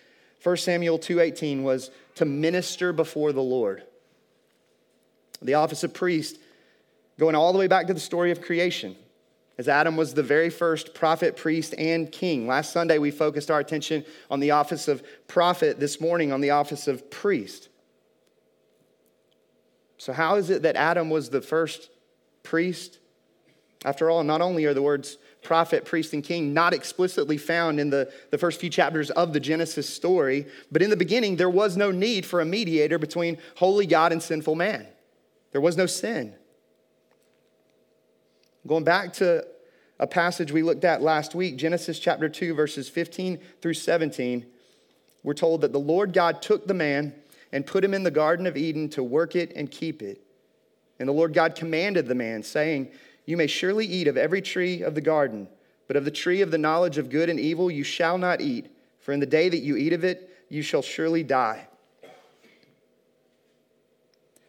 1 0.45 0.57
Samuel 0.59 0.97
2:18 0.97 1.64
was 1.64 1.91
to 2.14 2.25
minister 2.25 2.93
before 2.93 3.33
the 3.33 3.43
Lord. 3.43 3.83
The 5.43 5.55
office 5.55 5.83
of 5.83 5.93
priest 5.93 6.38
going 7.19 7.35
all 7.35 7.53
the 7.53 7.59
way 7.59 7.67
back 7.67 7.88
to 7.88 7.95
the 7.95 8.00
story 8.00 8.31
of 8.31 8.41
creation 8.41 8.95
as 9.56 9.68
Adam 9.68 9.96
was 9.96 10.14
the 10.14 10.23
very 10.23 10.50
first 10.50 10.94
prophet, 10.94 11.37
priest, 11.37 11.75
and 11.78 12.11
king. 12.11 12.46
Last 12.46 12.73
Sunday, 12.73 12.99
we 12.99 13.11
focused 13.11 13.50
our 13.50 13.61
attention 13.61 14.04
on 14.30 14.40
the 14.40 14.50
office 14.50 14.88
of 14.88 15.02
prophet, 15.28 15.78
this 15.78 16.00
morning, 16.00 16.32
on 16.32 16.40
the 16.40 16.50
office 16.50 16.88
of 16.88 17.11
priest. 17.11 17.68
So, 19.96 20.12
how 20.12 20.34
is 20.37 20.50
it 20.50 20.62
that 20.62 20.76
Adam 20.76 21.08
was 21.08 21.30
the 21.30 21.40
first 21.40 21.90
priest? 22.42 22.99
After 23.84 24.11
all, 24.11 24.25
not 24.25 24.40
only 24.40 24.64
are 24.64 24.75
the 24.75 24.82
words 24.82 25.18
prophet, 25.42 25.84
priest, 25.84 26.14
and 26.14 26.25
king 26.25 26.54
not 26.54 26.73
explicitly 26.73 27.37
found 27.37 27.78
in 27.78 27.90
the, 27.90 28.11
the 28.30 28.38
first 28.38 28.58
few 28.58 28.70
chapters 28.70 29.11
of 29.11 29.32
the 29.34 29.40
Genesis 29.40 29.88
story, 29.88 30.46
but 30.73 30.82
in 30.82 30.90
the 30.90 30.96
beginning, 30.96 31.37
there 31.37 31.50
was 31.50 31.76
no 31.76 31.90
need 31.90 32.26
for 32.26 32.40
a 32.40 32.44
mediator 32.44 32.99
between 32.99 33.38
holy 33.56 33.87
God 33.87 34.11
and 34.11 34.23
sinful 34.23 34.54
man. 34.54 34.87
There 35.52 35.61
was 35.61 35.76
no 35.76 35.87
sin. 35.87 36.34
Going 38.66 38.85
back 38.85 39.12
to 39.14 39.47
a 39.99 40.06
passage 40.06 40.50
we 40.50 40.62
looked 40.62 40.85
at 40.85 41.02
last 41.02 41.35
week, 41.35 41.56
Genesis 41.56 41.99
chapter 41.99 42.30
2, 42.30 42.54
verses 42.54 42.88
15 42.88 43.38
through 43.61 43.75
17, 43.75 44.47
we're 45.23 45.35
told 45.35 45.61
that 45.61 45.73
the 45.73 45.78
Lord 45.78 46.14
God 46.14 46.40
took 46.40 46.66
the 46.66 46.73
man 46.73 47.14
and 47.52 47.66
put 47.66 47.85
him 47.85 47.92
in 47.92 48.04
the 48.04 48.11
Garden 48.11 48.47
of 48.47 48.56
Eden 48.56 48.88
to 48.90 49.02
work 49.02 49.37
it 49.37 49.52
and 49.54 49.71
keep 49.71 50.02
it. 50.02 50.23
And 50.99 51.06
the 51.06 51.12
Lord 51.12 51.35
God 51.35 51.54
commanded 51.54 52.09
the 52.09 52.14
man, 52.14 52.42
saying, 52.42 52.88
You 53.26 53.37
may 53.37 53.47
surely 53.47 53.85
eat 53.85 54.09
of 54.09 54.16
every 54.16 54.40
tree 54.40 54.80
of 54.80 54.94
the 54.94 55.02
garden, 55.02 55.47
but 55.87 55.97
of 55.97 56.06
the 56.06 56.11
tree 56.11 56.40
of 56.40 56.50
the 56.50 56.56
knowledge 56.56 56.97
of 56.97 57.11
good 57.11 57.28
and 57.28 57.38
evil 57.38 57.71
you 57.71 57.85
shall 57.85 58.16
not 58.16 58.40
eat, 58.40 58.75
for 58.99 59.12
in 59.12 59.21
the 59.21 59.26
day 59.26 59.50
that 59.50 59.59
you 59.59 59.76
eat 59.76 59.92
of 59.92 60.04
it, 60.04 60.30
you 60.49 60.62
shall 60.62 60.83
surely 60.83 61.23
die. 61.23 61.68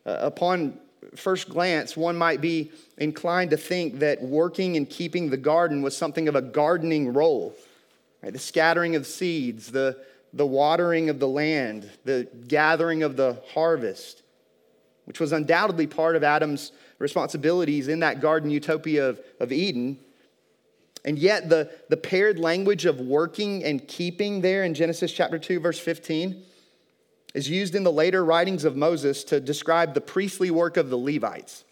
Uh, 0.05 0.19
upon 0.21 0.79
first 1.15 1.49
glance, 1.49 1.95
one 1.95 2.17
might 2.17 2.41
be 2.41 2.71
inclined 2.97 3.51
to 3.51 3.57
think 3.57 3.99
that 3.99 4.21
working 4.21 4.77
and 4.77 4.89
keeping 4.89 5.29
the 5.29 5.37
garden 5.37 5.81
was 5.81 5.95
something 5.95 6.27
of 6.27 6.35
a 6.35 6.41
gardening 6.41 7.13
role. 7.13 7.55
Right? 8.23 8.33
The 8.33 8.39
scattering 8.39 8.95
of 8.95 9.05
seeds, 9.05 9.71
the, 9.71 9.97
the 10.33 10.45
watering 10.45 11.09
of 11.09 11.19
the 11.19 11.27
land, 11.27 11.89
the 12.03 12.27
gathering 12.47 13.03
of 13.03 13.15
the 13.15 13.41
harvest, 13.53 14.23
which 15.05 15.19
was 15.19 15.31
undoubtedly 15.31 15.87
part 15.87 16.15
of 16.15 16.23
Adam's 16.23 16.71
responsibilities 16.99 17.87
in 17.87 17.99
that 17.99 18.21
garden 18.21 18.49
utopia 18.49 19.09
of, 19.09 19.19
of 19.39 19.51
Eden. 19.51 19.99
And 21.03 21.19
yet, 21.19 21.49
the, 21.49 21.69
the 21.89 21.97
paired 21.97 22.39
language 22.39 22.85
of 22.85 22.99
working 22.99 23.63
and 23.63 23.87
keeping 23.87 24.41
there 24.41 24.63
in 24.63 24.73
Genesis 24.73 25.11
chapter 25.11 25.37
2, 25.37 25.59
verse 25.59 25.79
15 25.79 26.43
is 27.35 27.49
used 27.49 27.75
in 27.75 27.83
the 27.83 27.91
later 27.91 28.23
writings 28.23 28.63
of 28.63 28.77
Moses 28.77 29.25
to 29.25 29.41
describe 29.41 29.93
the 29.93 29.99
priestly 29.99 30.49
work 30.49 30.77
of 30.77 30.89
the 30.89 30.97
Levites. 30.97 31.65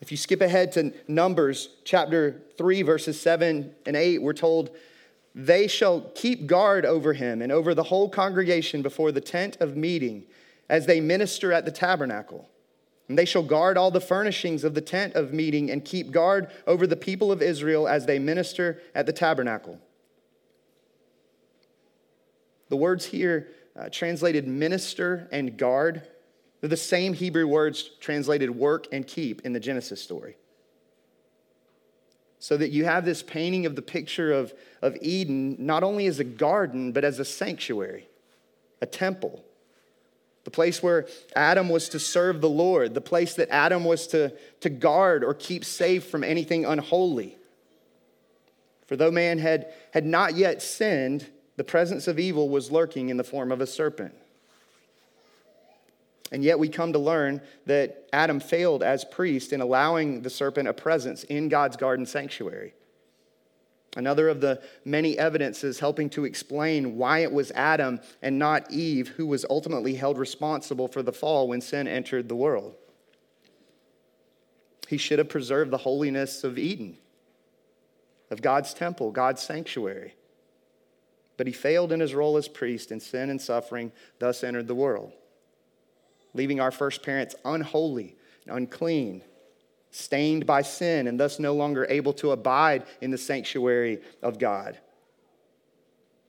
If 0.00 0.10
you 0.10 0.16
skip 0.16 0.40
ahead 0.40 0.72
to 0.72 0.94
Numbers 1.06 1.68
chapter 1.84 2.40
3, 2.56 2.80
verses 2.80 3.20
7 3.20 3.74
and 3.84 3.96
8, 3.96 4.22
we're 4.22 4.32
told, 4.32 4.70
They 5.34 5.68
shall 5.68 6.10
keep 6.14 6.46
guard 6.46 6.86
over 6.86 7.12
him 7.12 7.42
and 7.42 7.52
over 7.52 7.74
the 7.74 7.82
whole 7.82 8.08
congregation 8.08 8.80
before 8.80 9.12
the 9.12 9.20
tent 9.20 9.58
of 9.60 9.76
meeting 9.76 10.24
as 10.70 10.86
they 10.86 11.02
minister 11.02 11.52
at 11.52 11.66
the 11.66 11.70
tabernacle. 11.70 12.48
And 13.10 13.18
they 13.18 13.26
shall 13.26 13.42
guard 13.42 13.76
all 13.76 13.90
the 13.90 14.00
furnishings 14.00 14.64
of 14.64 14.72
the 14.72 14.80
tent 14.80 15.16
of 15.16 15.34
meeting 15.34 15.70
and 15.70 15.84
keep 15.84 16.12
guard 16.12 16.50
over 16.66 16.86
the 16.86 16.96
people 16.96 17.30
of 17.30 17.42
Israel 17.42 17.86
as 17.86 18.06
they 18.06 18.18
minister 18.18 18.80
at 18.94 19.04
the 19.04 19.12
tabernacle. 19.12 19.78
The 22.70 22.76
words 22.76 23.04
here 23.06 23.48
uh, 23.80 23.88
translated 23.90 24.46
minister 24.46 25.26
and 25.32 25.56
guard. 25.56 26.02
They're 26.60 26.68
the 26.68 26.76
same 26.76 27.14
Hebrew 27.14 27.46
words 27.46 27.90
translated 28.00 28.50
work 28.50 28.86
and 28.92 29.06
keep 29.06 29.40
in 29.42 29.54
the 29.54 29.60
Genesis 29.60 30.02
story. 30.02 30.36
So 32.38 32.56
that 32.56 32.70
you 32.70 32.84
have 32.84 33.04
this 33.04 33.22
painting 33.22 33.64
of 33.66 33.76
the 33.76 33.82
picture 33.82 34.32
of, 34.32 34.52
of 34.82 34.96
Eden 35.00 35.56
not 35.58 35.82
only 35.82 36.06
as 36.06 36.20
a 36.20 36.24
garden, 36.24 36.92
but 36.92 37.04
as 37.04 37.18
a 37.18 37.24
sanctuary, 37.24 38.06
a 38.82 38.86
temple. 38.86 39.44
The 40.44 40.50
place 40.50 40.82
where 40.82 41.06
Adam 41.34 41.68
was 41.68 41.88
to 41.90 41.98
serve 41.98 42.40
the 42.40 42.48
Lord, 42.48 42.94
the 42.94 43.00
place 43.00 43.34
that 43.34 43.50
Adam 43.50 43.84
was 43.84 44.06
to, 44.08 44.32
to 44.60 44.70
guard 44.70 45.22
or 45.22 45.34
keep 45.34 45.64
safe 45.64 46.06
from 46.08 46.24
anything 46.24 46.64
unholy. 46.64 47.36
For 48.86 48.96
though 48.96 49.10
man 49.10 49.38
had, 49.38 49.72
had 49.92 50.04
not 50.04 50.34
yet 50.34 50.62
sinned, 50.62 51.26
the 51.60 51.64
presence 51.64 52.08
of 52.08 52.18
evil 52.18 52.48
was 52.48 52.70
lurking 52.70 53.10
in 53.10 53.18
the 53.18 53.22
form 53.22 53.52
of 53.52 53.60
a 53.60 53.66
serpent. 53.66 54.14
And 56.32 56.42
yet 56.42 56.58
we 56.58 56.70
come 56.70 56.94
to 56.94 56.98
learn 56.98 57.42
that 57.66 58.08
Adam 58.14 58.40
failed 58.40 58.82
as 58.82 59.04
priest 59.04 59.52
in 59.52 59.60
allowing 59.60 60.22
the 60.22 60.30
serpent 60.30 60.68
a 60.68 60.72
presence 60.72 61.22
in 61.24 61.50
God's 61.50 61.76
garden 61.76 62.06
sanctuary. 62.06 62.72
Another 63.94 64.30
of 64.30 64.40
the 64.40 64.62
many 64.86 65.18
evidences 65.18 65.80
helping 65.80 66.08
to 66.08 66.24
explain 66.24 66.96
why 66.96 67.18
it 67.18 67.30
was 67.30 67.50
Adam 67.50 68.00
and 68.22 68.38
not 68.38 68.70
Eve 68.70 69.08
who 69.08 69.26
was 69.26 69.44
ultimately 69.50 69.96
held 69.96 70.16
responsible 70.16 70.88
for 70.88 71.02
the 71.02 71.12
fall 71.12 71.46
when 71.46 71.60
sin 71.60 71.86
entered 71.86 72.30
the 72.30 72.36
world. 72.36 72.74
He 74.88 74.96
should 74.96 75.18
have 75.18 75.28
preserved 75.28 75.70
the 75.70 75.76
holiness 75.76 76.42
of 76.42 76.56
Eden, 76.56 76.96
of 78.30 78.40
God's 78.40 78.72
temple, 78.72 79.10
God's 79.10 79.42
sanctuary. 79.42 80.14
But 81.40 81.46
he 81.46 81.54
failed 81.54 81.90
in 81.90 82.00
his 82.00 82.14
role 82.14 82.36
as 82.36 82.48
priest, 82.48 82.90
and 82.90 83.02
sin 83.02 83.30
and 83.30 83.40
suffering 83.40 83.92
thus 84.18 84.44
entered 84.44 84.68
the 84.68 84.74
world, 84.74 85.14
leaving 86.34 86.60
our 86.60 86.70
first 86.70 87.02
parents 87.02 87.34
unholy 87.46 88.14
and 88.46 88.58
unclean, 88.58 89.22
stained 89.90 90.44
by 90.44 90.60
sin, 90.60 91.06
and 91.06 91.18
thus 91.18 91.38
no 91.38 91.54
longer 91.54 91.86
able 91.88 92.12
to 92.12 92.32
abide 92.32 92.84
in 93.00 93.10
the 93.10 93.16
sanctuary 93.16 94.02
of 94.22 94.38
God. 94.38 94.76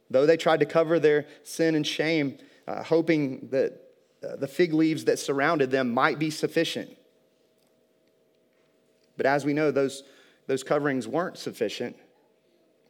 Though 0.10 0.26
they 0.26 0.38
tried 0.38 0.62
to 0.62 0.66
cover 0.66 0.98
their 0.98 1.26
sin 1.44 1.76
and 1.76 1.86
shame, 1.86 2.38
uh, 2.66 2.82
hoping 2.82 3.50
that 3.52 3.82
uh, 4.24 4.38
the 4.38 4.48
fig 4.48 4.74
leaves 4.74 5.04
that 5.04 5.20
surrounded 5.20 5.72
them 5.72 5.94
might 5.94 6.20
be 6.20 6.30
sufficient. 6.30 6.90
But 9.18 9.26
as 9.26 9.44
we 9.44 9.52
know, 9.52 9.72
those, 9.72 10.04
those 10.48 10.64
coverings 10.64 11.06
weren't 11.06 11.38
sufficient. 11.38 11.98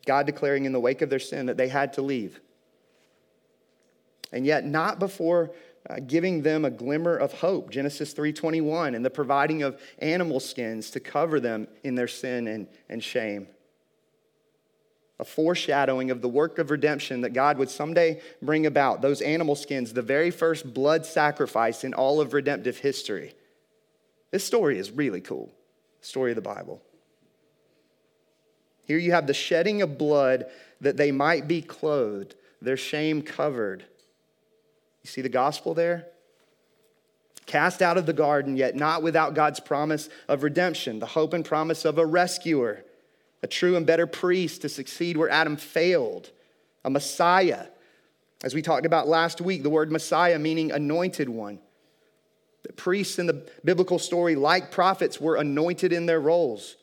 God 0.05 0.25
declaring 0.25 0.65
in 0.65 0.72
the 0.72 0.79
wake 0.79 1.01
of 1.01 1.10
their 1.10 1.20
sin 1.20 1.46
that 1.48 1.58
they 1.58 1.67
had 1.67 1.93
to 1.93 2.01
leave. 2.01 2.39
And 4.31 4.46
yet, 4.46 4.65
not 4.65 5.00
before 5.00 5.51
uh, 5.89 5.96
giving 6.05 6.41
them 6.41 6.63
a 6.63 6.70
glimmer 6.70 7.15
of 7.15 7.34
hope 7.34 7.72
genesis 7.72 8.13
3.21 8.13 8.96
and 8.96 9.03
the 9.03 9.10
providing 9.10 9.63
of 9.63 9.81
animal 10.00 10.39
skins 10.39 10.91
to 10.91 11.00
cover 11.00 11.39
them 11.39 11.67
in 11.84 11.96
their 11.96 12.08
sin 12.08 12.48
and, 12.48 12.67
and 12.88 13.03
shame. 13.03 13.48
A 15.20 15.25
foreshadowing 15.25 16.12
of 16.12 16.22
the 16.22 16.29
work 16.29 16.60
of 16.60 16.70
redemption 16.70 17.22
that 17.22 17.34
god 17.34 17.58
would 17.58 17.70
someday 17.70 18.22
bring 18.41 18.67
about 18.67 19.01
those 19.01 19.22
animal 19.22 19.55
skins 19.55 19.93
the 19.93 20.01
very 20.03 20.29
first 20.29 20.72
blood 20.72 21.05
sacrifice 21.05 21.84
in 21.84 21.93
all 21.93 22.22
of 22.22 22.34
redemptive 22.34 22.77
history. 22.77 23.34
This 24.29 24.46
story 24.46 24.77
is 24.77 24.91
really 24.91 25.22
cool. 25.22 25.51
Story 26.01 26.31
of 26.31 26.36
the 26.36 26.41
bible 26.41 26.81
here 28.91 29.00
you 29.00 29.13
have 29.13 29.25
the 29.25 29.33
shedding 29.33 29.81
of 29.81 29.98
blood 29.98 30.48
that 30.81 30.98
they 30.98 31.13
might 31.13 31.48
be 31.48 31.62
clothed, 31.62 32.36
their 32.62 32.75
shame 32.75 33.21
covered. 33.21 33.86
You 35.01 35.10
see 35.10 35.21
the 35.21 35.29
gospel 35.29 35.74
there? 35.74 36.07
Cast 37.45 37.81
out 37.81 37.98
of 37.98 38.05
the 38.05 38.12
garden, 38.12 38.57
yet 38.57 38.75
not 38.75 39.01
without 39.01 39.33
God's 39.33 39.62
promise 39.62 40.10
of 40.27 40.43
redemption, 40.43 41.00
the 41.00 41.05
hope 41.05 41.31
and 41.31 41.45
promise 41.45 41.86
of 41.86 42.00
a 42.00 42.05
rescuer, 42.05 42.83
a 43.41 43.48
true 43.48 43.77
and 43.77 43.86
better 43.86 44.05
priest 44.05 44.63
to 44.63 44.67
succeed 44.67 45.15
where 45.15 45.29
Adam 45.29 45.55
failed, 45.55 46.29
a 46.83 46.89
Messiah. 46.89 47.67
As 48.43 48.53
we 48.53 48.62
talked 48.62 48.86
about 48.86 49.07
last 49.07 49.39
week, 49.39 49.63
the 49.63 49.69
word 49.69 49.89
Messiah 49.89 50.38
meaning 50.38 50.74
anointed 50.74 51.29
one. 51.29 51.60
The 52.63 52.74
priests 52.74 53.19
in 53.19 53.25
the 53.25 53.50
biblical 53.63 54.00
story, 54.00 54.36
like 54.36 54.69
prophets, 54.69 55.21
were 55.21 55.38
anointed 55.38 55.93
in 55.93 56.07
their 56.07 56.19
roles. 56.19 56.75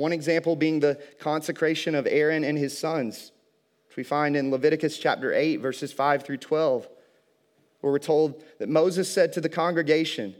One 0.00 0.14
example 0.14 0.56
being 0.56 0.80
the 0.80 0.98
consecration 1.18 1.94
of 1.94 2.06
Aaron 2.06 2.42
and 2.42 2.56
his 2.56 2.76
sons, 2.76 3.32
which 3.86 3.98
we 3.98 4.02
find 4.02 4.34
in 4.34 4.50
Leviticus 4.50 4.96
chapter 4.96 5.34
8, 5.34 5.56
verses 5.58 5.92
5 5.92 6.22
through 6.22 6.38
12, 6.38 6.88
where 7.82 7.92
we're 7.92 7.98
told 7.98 8.42
that 8.60 8.70
Moses 8.70 9.12
said 9.12 9.30
to 9.34 9.42
the 9.42 9.50
congregation, 9.50 10.34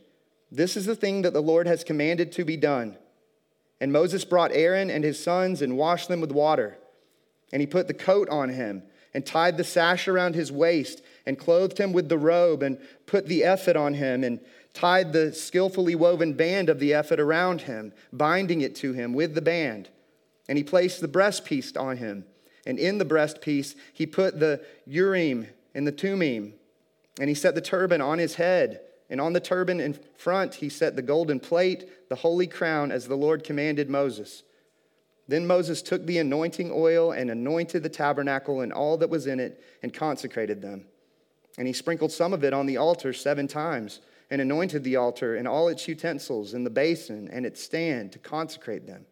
This 0.51 0.79
is 0.79 0.87
the 0.87 0.97
thing 0.97 1.21
that 1.23 1.35
the 1.35 1.43
Lord 1.43 1.67
has 1.67 1.85
commanded 1.85 2.33
to 2.33 2.45
be 2.47 2.57
done. 2.57 2.97
And 3.83 3.93
Moses 3.93 4.25
brought 4.25 4.51
Aaron 4.55 4.89
and 4.89 5.05
his 5.05 5.23
sons 5.23 5.61
and 5.61 5.77
washed 5.77 6.09
them 6.09 6.23
with 6.23 6.33
water. 6.33 6.79
And 7.53 7.61
he 7.61 7.67
put 7.67 7.87
the 7.87 7.93
coat 7.93 8.31
on 8.31 8.49
him 8.49 8.83
and 9.13 9.27
tied 9.27 9.59
the 9.59 9.65
sash 9.65 10.09
around 10.09 10.37
his 10.37 10.51
waist 10.51 11.03
and 11.27 11.39
clothed 11.39 11.77
him 11.77 11.93
with 11.93 12.09
the 12.09 12.17
robe 12.17 12.63
and 12.63 12.79
put 13.05 13.27
the 13.27 13.43
ephod 13.43 13.77
on 13.77 13.93
him 13.93 14.25
and 14.25 14.41
tied 14.73 15.13
the 15.13 15.33
skillfully 15.33 15.95
woven 15.95 16.35
band 16.35 16.69
of 16.69 16.79
the 16.79 16.93
ephod 16.93 17.21
around 17.21 17.63
him, 17.63 17.93
binding 18.13 18.61
it 18.61 18.75
to 18.77 18.93
him 18.93 19.13
with 19.13 19.35
the 19.35 19.43
band. 19.43 19.89
And 20.49 20.57
he 20.57 20.65
placed 20.65 21.01
the 21.01 21.09
breastpiece 21.09 21.79
on 21.79 21.99
him 21.99 22.25
And 22.67 22.79
in 22.79 22.99
the 22.99 23.05
breastpiece, 23.05 23.75
he 23.93 24.07
put 24.07 24.39
the 24.39 24.65
Urim 24.87 25.47
and 25.75 25.87
the 25.87 25.93
Thummim, 25.93 26.55
and 27.19 27.29
he 27.29 27.35
set 27.35 27.55
the 27.55 27.61
turban 27.61 28.01
on 28.01 28.19
his 28.19 28.35
head. 28.35 28.83
And 29.09 29.21
on 29.21 29.33
the 29.33 29.41
turban 29.41 29.81
in 29.81 29.99
front, 30.17 30.57
he 30.57 30.69
set 30.69 30.95
the 30.95 31.03
golden 31.03 31.41
plate, 31.41 32.09
the 32.09 32.17
holy 32.17 32.47
crown, 32.47 32.93
as 32.93 33.09
the 33.09 33.17
Lord 33.17 33.43
commanded 33.43 33.91
Moses. 33.91 34.45
Then 35.27 35.47
Moses 35.47 35.81
took 35.81 36.07
the 36.07 36.19
anointing 36.19 36.71
oil 36.73 37.13
and 37.13 37.31
anointed 37.31 37.83
the 37.83 37.89
tabernacle 37.89 38.61
and 38.61 38.73
all 38.73 38.97
that 38.99 39.11
was 39.11 39.27
in 39.27 39.41
it 39.41 39.63
and 39.83 39.93
consecrated 39.93 40.61
them. 40.61 40.87
And 41.57 41.67
he 41.67 41.73
sprinkled 41.73 42.13
some 42.13 42.33
of 42.33 42.45
it 42.45 42.53
on 42.53 42.67
the 42.67 42.77
altar 42.77 43.13
seven 43.13 43.49
times 43.49 44.01
and 44.31 44.41
anointed 44.41 44.85
the 44.85 44.97
altar 44.97 45.35
and 45.37 45.49
all 45.49 45.69
its 45.69 45.89
utensils 45.89 46.55
and 46.55 46.65
the 46.65 46.71
basin 46.71 47.29
and 47.33 47.45
its 47.45 47.63
stand 47.63 48.13
to 48.13 48.19
consecrate 48.19 48.87
them. 48.87 49.07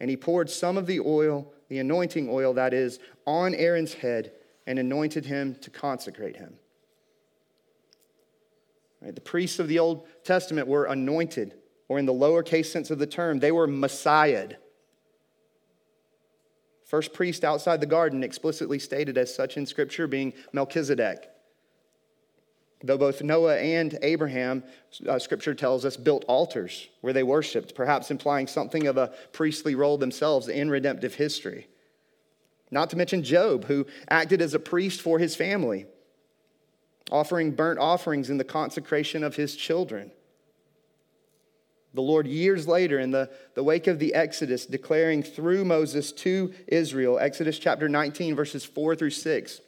And 0.00 0.10
he 0.10 0.16
poured 0.16 0.50
some 0.50 0.76
of 0.76 0.86
the 0.86 1.00
oil, 1.00 1.52
the 1.68 1.78
anointing 1.78 2.28
oil 2.30 2.54
that 2.54 2.72
is, 2.72 2.98
on 3.26 3.54
Aaron's 3.54 3.94
head 3.94 4.32
and 4.66 4.78
anointed 4.78 5.26
him 5.26 5.56
to 5.60 5.70
consecrate 5.70 6.36
him. 6.36 6.54
Right, 9.02 9.14
the 9.14 9.20
priests 9.20 9.58
of 9.58 9.68
the 9.68 9.78
Old 9.78 10.06
Testament 10.24 10.66
were 10.66 10.86
anointed, 10.86 11.54
or 11.88 11.98
in 11.98 12.06
the 12.06 12.12
lowercase 12.12 12.66
sense 12.66 12.90
of 12.90 12.98
the 12.98 13.06
term, 13.06 13.38
they 13.38 13.52
were 13.52 13.68
messiahed. 13.68 14.56
First 16.86 17.12
priest 17.12 17.44
outside 17.44 17.80
the 17.80 17.86
garden 17.86 18.24
explicitly 18.24 18.78
stated 18.78 19.18
as 19.18 19.34
such 19.34 19.56
in 19.56 19.66
Scripture 19.66 20.06
being 20.06 20.32
Melchizedek. 20.52 21.28
Though 22.84 22.98
both 22.98 23.22
Noah 23.22 23.56
and 23.56 23.98
Abraham, 24.02 24.62
uh, 25.08 25.18
scripture 25.18 25.54
tells 25.54 25.86
us, 25.86 25.96
built 25.96 26.22
altars 26.28 26.86
where 27.00 27.14
they 27.14 27.22
worshiped, 27.22 27.74
perhaps 27.74 28.10
implying 28.10 28.46
something 28.46 28.86
of 28.86 28.98
a 28.98 29.14
priestly 29.32 29.74
role 29.74 29.96
themselves 29.96 30.48
in 30.48 30.68
redemptive 30.68 31.14
history. 31.14 31.66
Not 32.70 32.90
to 32.90 32.96
mention 32.96 33.22
Job, 33.22 33.64
who 33.64 33.86
acted 34.10 34.42
as 34.42 34.52
a 34.52 34.58
priest 34.58 35.00
for 35.00 35.18
his 35.18 35.34
family, 35.34 35.86
offering 37.10 37.52
burnt 37.52 37.78
offerings 37.78 38.28
in 38.28 38.36
the 38.36 38.44
consecration 38.44 39.24
of 39.24 39.34
his 39.34 39.56
children. 39.56 40.10
The 41.94 42.02
Lord, 42.02 42.26
years 42.26 42.68
later, 42.68 42.98
in 42.98 43.12
the, 43.12 43.30
the 43.54 43.64
wake 43.64 43.86
of 43.86 43.98
the 43.98 44.12
Exodus, 44.12 44.66
declaring 44.66 45.22
through 45.22 45.64
Moses 45.64 46.12
to 46.12 46.52
Israel, 46.66 47.18
Exodus 47.18 47.58
chapter 47.58 47.88
19, 47.88 48.36
verses 48.36 48.62
4 48.62 48.94
through 48.94 49.10
6. 49.10 49.60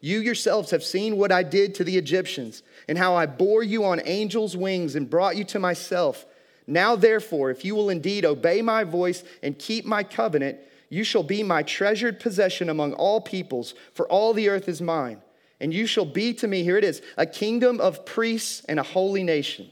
You 0.00 0.20
yourselves 0.20 0.70
have 0.70 0.82
seen 0.82 1.16
what 1.16 1.30
I 1.30 1.42
did 1.42 1.74
to 1.76 1.84
the 1.84 1.98
Egyptians, 1.98 2.62
and 2.88 2.96
how 2.96 3.14
I 3.14 3.26
bore 3.26 3.62
you 3.62 3.84
on 3.84 4.00
angels' 4.04 4.56
wings 4.56 4.94
and 4.94 5.10
brought 5.10 5.36
you 5.36 5.44
to 5.44 5.58
myself. 5.58 6.24
Now, 6.66 6.96
therefore, 6.96 7.50
if 7.50 7.64
you 7.64 7.74
will 7.74 7.90
indeed 7.90 8.24
obey 8.24 8.62
my 8.62 8.84
voice 8.84 9.24
and 9.42 9.58
keep 9.58 9.84
my 9.84 10.02
covenant, 10.02 10.58
you 10.88 11.04
shall 11.04 11.22
be 11.22 11.42
my 11.42 11.62
treasured 11.62 12.18
possession 12.18 12.70
among 12.70 12.94
all 12.94 13.20
peoples, 13.20 13.74
for 13.92 14.08
all 14.08 14.32
the 14.32 14.48
earth 14.48 14.68
is 14.68 14.80
mine. 14.80 15.20
And 15.60 15.74
you 15.74 15.86
shall 15.86 16.06
be 16.06 16.32
to 16.34 16.48
me, 16.48 16.62
here 16.62 16.78
it 16.78 16.84
is, 16.84 17.02
a 17.18 17.26
kingdom 17.26 17.80
of 17.80 18.06
priests 18.06 18.62
and 18.68 18.80
a 18.80 18.82
holy 18.82 19.22
nation. 19.22 19.70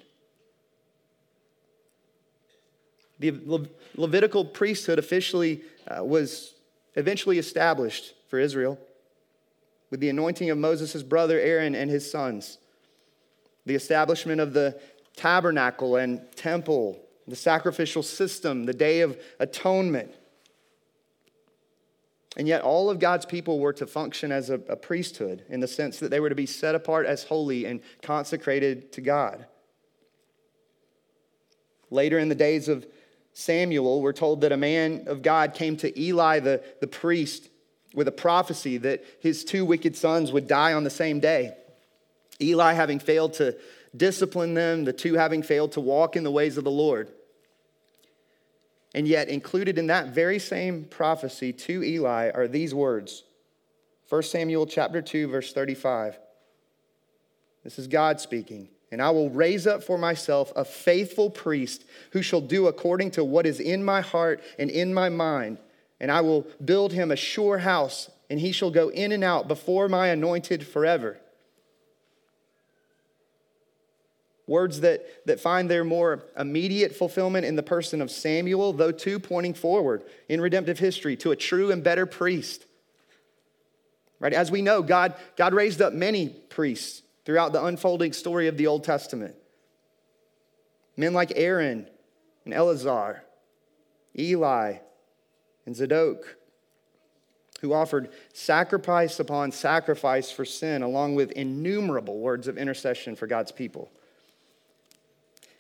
The 3.19 3.33
Le- 3.45 3.69
Levitical 3.97 4.45
priesthood 4.45 4.99
officially 4.99 5.63
uh, 5.89 6.05
was 6.05 6.55
eventually 6.95 7.39
established 7.39 8.15
for 8.29 8.39
Israel 8.39 8.79
with 9.91 10.01
the 10.01 10.09
anointing 10.09 10.51
of 10.51 10.59
Moses' 10.59 11.03
brother 11.03 11.39
Aaron 11.41 11.75
and 11.75 11.91
his 11.91 12.11
sons, 12.11 12.59
the 13.67 13.75
establishment 13.75 14.41
of 14.41 14.53
the 14.53 14.79
tabernacle 15.17 15.97
and 15.97 16.21
temple, 16.37 17.01
the 17.27 17.37
sacrificial 17.37 18.03
system, 18.03 18.65
the 18.65 18.75
day 18.75 19.01
of 19.01 19.21
atonement. 19.39 20.15
And 22.37 22.47
yet, 22.47 22.63
all 22.63 22.89
of 22.89 23.01
God's 23.01 23.27
people 23.27 23.59
were 23.59 23.73
to 23.75 23.87
function 23.87 24.31
as 24.31 24.49
a, 24.49 24.55
a, 24.69 24.77
priesthood 24.77 25.45
in 25.49 25.61
the 25.61 25.67
sense 25.67 25.99
that 25.99 26.11
they 26.11 26.21
were 26.21 26.29
to 26.29 26.35
be 26.35 26.47
set 26.47 26.75
apart 26.75 27.07
as 27.07 27.25
holy 27.25 27.65
and 27.65 27.81
consecrated 28.01 28.93
to 28.93 29.01
God. 29.01 29.47
Later 31.91 32.19
in 32.19 32.29
the 32.29 32.35
days 32.35 32.69
of 32.69 32.87
Samuel, 33.33 34.03
we're 34.03 34.13
told 34.13 34.43
that 34.43 34.53
a 34.53 34.57
man 34.57 35.05
of 35.07 35.23
God 35.23 35.55
came 35.55 35.77
to 35.79 36.01
Eli, 36.01 36.39
the, 36.39 36.63
the 36.81 36.87
priest, 36.87 37.49
with 37.95 38.09
a 38.09 38.13
prophecy 38.13 38.79
that 38.79 39.05
his 39.21 39.45
two 39.45 39.65
wicked 39.65 39.97
sons 39.97 40.33
would 40.33 40.47
die 40.47 40.73
on 40.73 40.85
the 40.85 40.91
same 40.91 41.21
day. 41.21 41.55
Eli 42.41 42.73
having 42.73 42.99
failed 42.99 43.35
to 43.35 43.57
discipline 43.97 44.55
them, 44.55 44.85
the 44.85 44.93
two 44.93 45.15
having 45.15 45.43
failed 45.43 45.73
to 45.73 45.81
walk 45.81 46.17
in 46.17 46.25
the 46.25 46.31
ways 46.31 46.57
of 46.57 46.65
the 46.65 46.71
Lord. 46.71 47.11
And 48.95 49.07
yet, 49.07 49.29
included 49.29 49.79
in 49.79 49.89
that 49.89 50.09
very 50.09 50.39
same 50.39 50.85
prophecy 50.85 51.53
to 51.53 51.83
Eli 51.83 52.31
are 52.31 52.49
these 52.49 52.75
words 52.75 53.25
1 54.09 54.23
Samuel 54.23 54.67
chapter 54.67 55.03
2, 55.03 55.29
verse 55.29 55.53
35. 55.53 56.19
This 57.63 57.79
is 57.79 57.87
God 57.87 58.21
speaking. 58.21 58.69
And 58.91 59.03
I 59.03 59.11
will 59.11 59.29
raise 59.29 59.67
up 59.67 59.83
for 59.83 59.99
myself 59.99 60.51
a 60.57 60.65
faithful 60.65 61.29
priest 61.29 61.85
who 62.13 62.23
shall 62.23 62.41
do 62.41 62.69
according 62.69 63.11
to 63.13 63.25
what 63.25 63.45
is 63.45 63.61
in 63.61 63.85
my 63.85 64.01
heart 64.01 64.43
and 64.59 64.71
in 64.71 64.95
my 64.95 65.11
mind 65.11 65.59
and 66.01 66.13
I 66.13 66.21
will 66.21 66.47
build 66.65 66.93
him 66.93 67.11
a 67.11 67.17
sure 67.17 67.59
house, 67.59 68.11
and 68.31 68.39
he 68.39 68.53
shall 68.53 68.71
go 68.71 68.89
in 68.89 69.13
and 69.13 69.25
out 69.25 69.49
before 69.49 69.89
my 69.89 70.09
anointed 70.09 70.67
forever. 70.67 71.19
Words 74.47 74.81
that, 74.81 75.27
that 75.27 75.41
find 75.41 75.71
their 75.71 75.85
more 75.85 76.25
immediate 76.37 76.95
fulfillment 76.95 77.45
in 77.45 77.57
the 77.57 77.63
person 77.63 78.01
of 78.01 78.11
Samuel, 78.11 78.73
though 78.73 78.93
too 78.93 79.19
pointing 79.19 79.55
forward 79.55 80.05
in 80.29 80.41
redemptive 80.41 80.79
history 80.79 81.17
to 81.17 81.33
a 81.33 81.37
true 81.37 81.71
and 81.71 81.85
better 81.85 82.07
priest. 82.07 82.65
Right? 84.21 84.33
As 84.33 84.51
we 84.51 84.63
know, 84.63 84.83
God, 84.83 85.15
God 85.37 85.53
raised 85.53 85.83
up 85.83 85.93
many 85.93 86.31
priests 86.31 87.03
throughout 87.25 87.53
the 87.53 87.63
unfolding 87.63 88.13
story 88.13 88.49
of 88.49 88.57
the 88.57 88.67
Old 88.67 88.85
Testament. 88.85 89.35
Men 90.97 91.13
like 91.13 91.33
Aaron 91.37 91.87
and 92.45 92.55
Eleazar, 92.55 93.23
Eli, 94.19 94.79
and 95.69 95.77
Zadok, 95.77 96.39
who 97.61 97.75
offered 97.75 98.09
sacrifice 98.33 99.21
upon 99.21 99.53
sacrifice 99.53 100.31
for 100.31 100.47
sin, 100.47 100.83
along 100.83 101.15
with 101.15 101.31
innumerable 101.33 102.21
words 102.21 102.49
of 102.49 102.57
intercession 102.57 103.15
for 103.15 103.27
God's 103.27 103.53
people. 103.53 103.93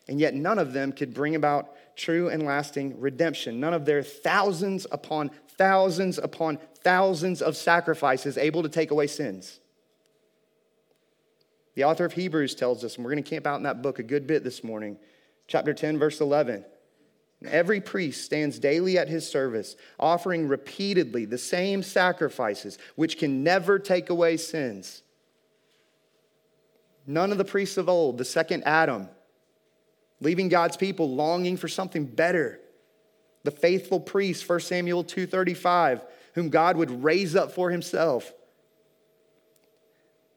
And 0.08 0.18
yet, 0.18 0.32
none 0.32 0.58
of 0.58 0.72
them 0.72 0.92
could 0.92 1.12
bring 1.12 1.34
about 1.34 1.74
true 1.94 2.30
and 2.30 2.42
lasting 2.42 2.98
redemption. 2.98 3.60
None 3.60 3.74
of 3.74 3.84
their 3.84 4.02
thousands 4.02 4.86
upon 4.90 5.30
thousands 5.58 6.16
upon 6.16 6.58
thousands 6.82 7.42
of 7.42 7.54
sacrifices 7.54 8.38
able 8.38 8.62
to 8.62 8.70
take 8.70 8.90
away 8.90 9.08
sins. 9.08 9.60
The 11.74 11.84
author 11.84 12.06
of 12.06 12.14
Hebrews 12.14 12.54
tells 12.54 12.82
us, 12.82 12.96
and 12.96 13.04
we're 13.04 13.10
going 13.10 13.22
to 13.22 13.28
camp 13.28 13.46
out 13.46 13.56
in 13.56 13.64
that 13.64 13.82
book 13.82 13.98
a 13.98 14.02
good 14.02 14.26
bit 14.26 14.42
this 14.42 14.64
morning, 14.64 14.96
chapter 15.48 15.74
10, 15.74 15.98
verse 15.98 16.18
11. 16.18 16.64
Every 17.46 17.80
priest 17.80 18.24
stands 18.24 18.58
daily 18.58 18.98
at 18.98 19.08
his 19.08 19.28
service, 19.28 19.76
offering 19.98 20.48
repeatedly 20.48 21.24
the 21.24 21.38
same 21.38 21.82
sacrifices, 21.82 22.78
which 22.96 23.16
can 23.16 23.44
never 23.44 23.78
take 23.78 24.10
away 24.10 24.36
sins. 24.36 25.02
None 27.06 27.30
of 27.30 27.38
the 27.38 27.44
priests 27.44 27.76
of 27.76 27.88
old, 27.88 28.18
the 28.18 28.24
second 28.24 28.64
Adam, 28.66 29.08
leaving 30.20 30.48
God's 30.48 30.76
people 30.76 31.14
longing 31.14 31.56
for 31.56 31.68
something 31.68 32.06
better. 32.06 32.60
The 33.44 33.52
faithful 33.52 34.00
priest, 34.00 34.42
1 34.44 34.66
Samuel 34.66 35.04
2:35, 35.04 36.04
whom 36.34 36.50
God 36.50 36.76
would 36.76 37.04
raise 37.04 37.36
up 37.36 37.52
for 37.52 37.70
himself. 37.70 38.34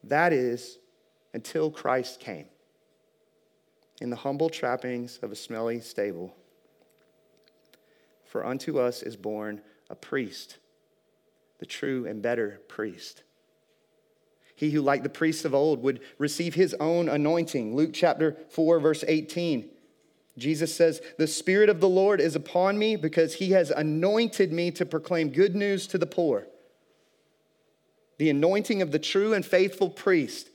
That 0.04 0.34
is 0.34 0.78
until 1.34 1.72
Christ 1.72 2.20
came 2.20 2.48
in 4.00 4.12
the 4.12 4.16
humble 4.16 4.50
trappings 4.50 5.20
of 5.22 5.32
a 5.32 5.36
smelly 5.36 5.80
stable. 5.80 6.36
For 8.32 8.46
unto 8.46 8.80
us 8.80 9.04
is 9.04 9.18
born 9.18 9.60
a 9.90 9.96
priest, 9.96 10.58
the 11.60 11.66
true 11.66 12.06
and 12.08 12.22
better 12.22 12.62
priest. 12.70 13.24
He 14.56 14.70
who, 14.70 14.82
like 14.82 15.04
the 15.04 15.10
priests 15.10 15.44
of 15.44 15.54
old, 15.54 15.84
would 15.84 16.00
receive 16.18 16.56
his 16.56 16.74
own 16.80 17.10
anointing. 17.10 17.76
Luke 17.76 17.90
chapter 17.94 18.38
4, 18.52 18.80
verse 18.80 19.04
18. 19.06 19.70
Jesus 20.38 20.74
says, 20.74 21.02
The 21.18 21.28
Spirit 21.28 21.68
of 21.68 21.82
the 21.82 21.90
Lord 21.90 22.22
is 22.22 22.38
upon 22.38 22.80
me 22.80 22.96
because 22.96 23.34
he 23.34 23.52
has 23.52 23.70
anointed 23.70 24.54
me 24.54 24.72
to 24.72 24.86
proclaim 24.86 25.32
good 25.32 25.54
news 25.54 25.86
to 25.88 25.98
the 25.98 26.06
poor. 26.06 26.48
The 28.18 28.30
anointing 28.30 28.82
of 28.82 28.94
the 28.94 29.00
true 29.00 29.34
and 29.34 29.46
faithful 29.46 29.90
priest, 29.90 30.50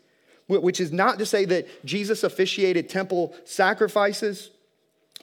which 0.46 0.80
is 0.80 0.92
not 0.92 1.18
to 1.18 1.26
say 1.26 1.44
that 1.44 1.84
Jesus 1.84 2.24
officiated 2.24 2.88
temple 2.88 3.34
sacrifices 3.44 4.50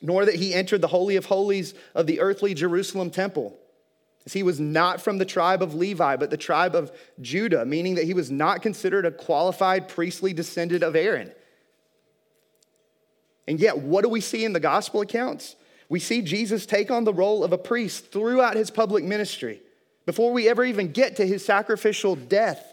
nor 0.01 0.25
that 0.25 0.35
he 0.35 0.53
entered 0.53 0.81
the 0.81 0.87
Holy 0.87 1.15
of 1.15 1.25
Holies 1.25 1.73
of 1.95 2.07
the 2.07 2.19
earthly 2.19 2.53
Jerusalem 2.53 3.09
temple. 3.09 3.57
As 4.25 4.33
he 4.33 4.43
was 4.43 4.59
not 4.59 5.01
from 5.01 5.17
the 5.17 5.25
tribe 5.25 5.61
of 5.61 5.75
Levi, 5.75 6.15
but 6.15 6.29
the 6.29 6.37
tribe 6.37 6.75
of 6.75 6.91
Judah, 7.19 7.65
meaning 7.65 7.95
that 7.95 8.05
he 8.05 8.13
was 8.13 8.31
not 8.31 8.61
considered 8.61 9.05
a 9.05 9.11
qualified 9.11 9.89
priestly 9.89 10.33
descendant 10.33 10.83
of 10.83 10.95
Aaron. 10.95 11.31
And 13.47 13.59
yet, 13.59 13.77
what 13.77 14.03
do 14.03 14.09
we 14.09 14.21
see 14.21 14.45
in 14.45 14.53
the 14.53 14.59
gospel 14.59 15.01
accounts? 15.01 15.57
We 15.89 15.99
see 15.99 16.21
Jesus 16.21 16.65
take 16.65 16.89
on 16.89 17.03
the 17.03 17.13
role 17.13 17.43
of 17.43 17.51
a 17.51 17.57
priest 17.57 18.11
throughout 18.11 18.55
his 18.55 18.71
public 18.71 19.03
ministry, 19.03 19.61
before 20.05 20.31
we 20.31 20.47
ever 20.47 20.63
even 20.63 20.91
get 20.91 21.17
to 21.17 21.27
his 21.27 21.45
sacrificial 21.45 22.15
death. 22.15 22.72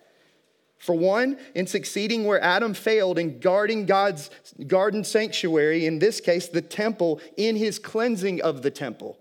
For 0.80 0.94
one, 0.94 1.36
in 1.54 1.66
succeeding 1.66 2.24
where 2.24 2.42
Adam 2.42 2.72
failed 2.72 3.18
in 3.18 3.38
guarding 3.38 3.84
God's 3.84 4.30
garden 4.66 5.04
sanctuary, 5.04 5.84
in 5.84 5.98
this 5.98 6.22
case, 6.22 6.48
the 6.48 6.62
temple, 6.62 7.20
in 7.36 7.54
his 7.54 7.78
cleansing 7.78 8.40
of 8.40 8.62
the 8.62 8.70
temple, 8.70 9.18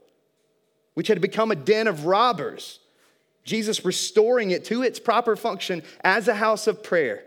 which 0.93 1.10
had 1.10 1.19
become 1.19 1.52
a 1.52 1.56
den 1.56 1.88
of 1.88 2.06
robbers. 2.06 2.80
Jesus 3.43 3.84
restoring 3.84 4.52
it 4.52 4.63
to 4.65 4.84
its 4.84 5.02
proper 5.02 5.36
function 5.36 5.84
as 6.02 6.30
a 6.30 6.36
house 6.36 6.65
of 6.65 6.82
prayer. 6.82 7.26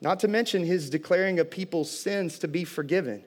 Not 0.00 0.18
to 0.20 0.28
mention 0.28 0.64
his 0.64 0.90
declaring 0.90 1.38
of 1.38 1.48
people's 1.48 1.96
sins 1.96 2.40
to 2.40 2.48
be 2.48 2.64
forgiven. 2.64 3.22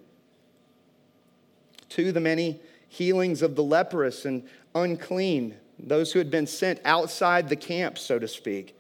To 1.92 2.12
the 2.12 2.20
many 2.20 2.60
healings 2.90 3.42
of 3.42 3.56
the 3.56 3.64
leprous 3.64 4.26
and 4.26 4.44
unclean, 4.74 5.56
those 5.80 6.12
who 6.12 6.20
had 6.20 6.32
been 6.32 6.48
sent 6.48 6.80
outside 6.86 7.50
the 7.50 7.56
camp, 7.56 7.98
so 7.98 8.20
to 8.20 8.28
speak. 8.28 8.78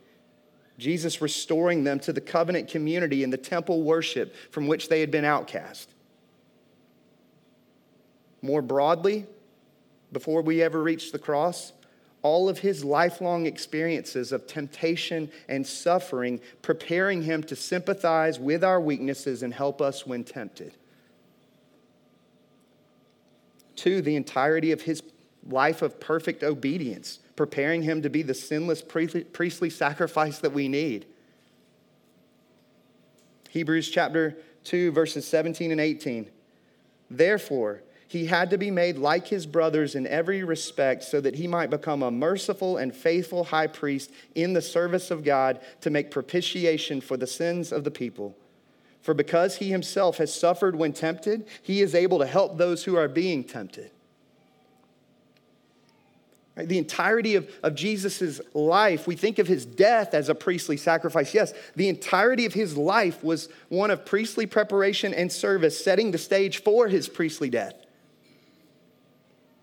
Jesus 0.78 1.22
restoring 1.22 1.84
them 1.84 2.00
to 2.02 2.14
the 2.14 2.22
covenant 2.22 2.70
community 2.70 3.24
and 3.24 3.32
the 3.32 3.38
temple 3.38 3.84
worship 3.84 4.36
from 4.52 4.68
which 4.68 4.90
they 4.90 5.00
had 5.00 5.12
been 5.12 5.26
outcast. 5.26 5.90
More 8.42 8.62
broadly, 8.62 9.26
before 10.12 10.42
we 10.42 10.62
ever 10.62 10.82
reached 10.82 11.12
the 11.12 11.20
cross, 11.20 11.74
all 12.22 12.50
of 12.50 12.60
his 12.60 12.84
lifelong 12.84 13.46
experiences 13.46 14.32
of 14.32 14.48
temptation 14.48 15.32
and 15.48 15.66
suffering, 15.66 16.42
preparing 16.62 17.22
him 17.22 17.44
to 17.44 17.56
sympathize 17.56 18.40
with 18.40 18.64
our 18.64 18.82
weaknesses 18.82 19.44
and 19.44 19.54
help 19.54 19.82
us 19.82 20.08
when 20.08 20.24
tempted. 20.24 20.74
Two, 23.76 24.02
the 24.02 24.16
entirety 24.16 24.72
of 24.72 24.82
his 24.82 25.04
life 25.50 25.82
of 25.82 26.00
perfect 26.00 26.44
obedience, 26.44 27.20
preparing 27.36 27.84
him 27.84 28.02
to 28.02 28.10
be 28.10 28.22
the 28.22 28.34
sinless 28.34 28.82
priestly 28.82 29.70
sacrifice 29.70 30.40
that 30.40 30.54
we 30.54 30.68
need. 30.68 31.06
Hebrews 33.50 33.90
chapter 33.90 34.38
2, 34.66 34.92
verses 34.92 35.28
17 35.28 35.72
and 35.72 35.80
18. 35.80 36.30
Therefore, 37.10 37.84
he 38.08 38.26
had 38.26 38.50
to 38.50 38.58
be 38.58 38.72
made 38.72 38.98
like 38.98 39.28
his 39.28 39.46
brothers 39.46 39.96
in 39.96 40.08
every 40.08 40.44
respect 40.44 41.04
so 41.04 41.20
that 41.22 41.36
he 41.36 41.48
might 41.48 41.70
become 41.70 42.04
a 42.04 42.12
merciful 42.12 42.78
and 42.78 42.96
faithful 42.96 43.46
high 43.46 43.68
priest 43.68 44.12
in 44.36 44.54
the 44.54 44.62
service 44.62 45.12
of 45.12 45.24
God 45.24 45.60
to 45.82 45.90
make 45.90 46.12
propitiation 46.12 47.02
for 47.02 47.18
the 47.18 47.28
sins 47.28 47.72
of 47.72 47.84
the 47.84 47.92
people. 47.92 48.36
For 49.02 49.14
because 49.14 49.58
he 49.58 49.70
himself 49.70 50.18
has 50.18 50.34
suffered 50.34 50.76
when 50.76 50.94
tempted, 50.94 51.48
he 51.62 51.82
is 51.82 51.94
able 51.94 52.20
to 52.20 52.26
help 52.26 52.58
those 52.58 52.84
who 52.84 52.96
are 52.96 53.08
being 53.08 53.44
tempted. 53.44 53.92
The 56.56 56.78
entirety 56.78 57.36
of, 57.36 57.50
of 57.64 57.76
Jesus' 57.76 58.40
life, 58.54 59.08
we 59.08 59.18
think 59.18 59.40
of 59.40 59.48
his 59.48 59.66
death 59.66 60.14
as 60.14 60.30
a 60.30 60.36
priestly 60.36 60.78
sacrifice. 60.78 61.34
Yes, 61.34 61.54
the 61.76 61.90
entirety 61.90 62.46
of 62.46 62.54
his 62.54 62.78
life 62.78 63.22
was 63.22 63.50
one 63.68 63.92
of 63.92 64.06
priestly 64.06 64.46
preparation 64.46 65.14
and 65.14 65.30
service, 65.30 65.84
setting 65.84 66.12
the 66.12 66.18
stage 66.18 66.64
for 66.64 66.88
his 66.88 67.10
priestly 67.10 67.50
death. 67.50 67.74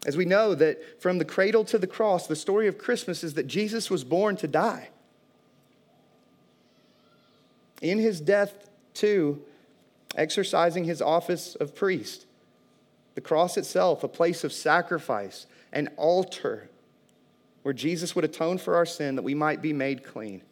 As 0.05 0.19
we 0.19 0.27
know 0.27 0.55
that 0.55 1.01
from 1.01 1.17
the 1.17 1.25
cradle 1.25 1.65
to 1.67 1.79
the 1.79 1.87
cross, 1.87 2.27
the 2.27 2.37
story 2.37 2.67
of 2.67 2.77
Christmas 2.77 3.25
is 3.25 3.35
that 3.35 3.47
Jesus 3.47 3.89
was 3.89 4.05
born 4.05 4.37
to 4.37 4.49
die. 4.49 4.91
In 7.81 7.99
his 7.99 8.21
death, 8.21 8.69
too, 8.93 9.43
exercising 10.15 10.85
his 10.85 11.01
office 11.01 11.55
of 11.55 11.75
priest. 11.75 12.27
The 13.15 13.23
cross 13.23 13.57
itself, 13.57 14.05
a 14.05 14.09
place 14.09 14.45
of 14.45 14.53
sacrifice, 14.53 15.47
an 15.73 15.89
altar 15.97 16.69
where 17.63 17.75
Jesus 17.75 18.15
would 18.15 18.25
atone 18.25 18.59
for 18.59 18.77
our 18.77 18.87
sin 18.87 19.17
that 19.17 19.23
we 19.23 19.35
might 19.35 19.63
be 19.63 19.73
made 19.73 20.05
clean, 20.05 20.43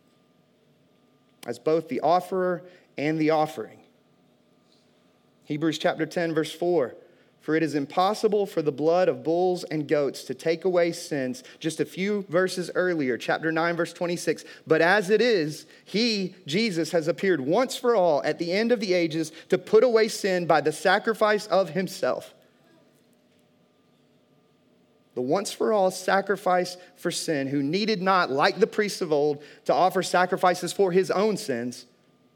as 1.46 1.58
both 1.58 1.88
the 1.88 2.00
offerer 2.00 2.62
and 2.96 3.18
the 3.18 3.30
offering. 3.30 3.80
Hebrews 5.44 5.78
chapter 5.78 6.06
10, 6.06 6.34
verse 6.34 6.52
4 6.52 6.94
for 7.40 7.56
it 7.56 7.62
is 7.62 7.74
impossible 7.74 8.44
for 8.44 8.60
the 8.60 8.72
blood 8.72 9.08
of 9.08 9.24
bulls 9.24 9.64
and 9.64 9.88
goats 9.88 10.24
to 10.24 10.34
take 10.34 10.64
away 10.64 10.92
sins. 10.92 11.42
Just 11.58 11.80
a 11.80 11.86
few 11.86 12.26
verses 12.28 12.70
earlier, 12.74 13.16
chapter 13.16 13.50
9, 13.50 13.76
verse 13.76 13.92
26. 13.94 14.44
But 14.66 14.82
as 14.82 15.08
it 15.08 15.22
is, 15.22 15.66
he, 15.84 16.34
Jesus, 16.46 16.92
has 16.92 17.08
appeared 17.08 17.40
once 17.40 17.76
for 17.76 17.96
all 17.96 18.22
at 18.24 18.38
the 18.38 18.52
end 18.52 18.72
of 18.72 18.80
the 18.80 18.92
ages 18.92 19.32
to 19.48 19.56
put 19.56 19.82
away 19.82 20.08
sin 20.08 20.46
by 20.46 20.60
the 20.60 20.72
sacrifice 20.72 21.46
of 21.46 21.70
himself. 21.70 22.34
The 25.20 25.26
once 25.26 25.52
for 25.52 25.70
all 25.70 25.90
sacrifice 25.90 26.78
for 26.96 27.10
sin, 27.10 27.48
who 27.48 27.62
needed 27.62 28.00
not, 28.00 28.30
like 28.30 28.58
the 28.58 28.66
priests 28.66 29.02
of 29.02 29.12
old, 29.12 29.42
to 29.66 29.74
offer 29.74 30.02
sacrifices 30.02 30.72
for 30.72 30.92
his 30.92 31.10
own 31.10 31.36
sins, 31.36 31.84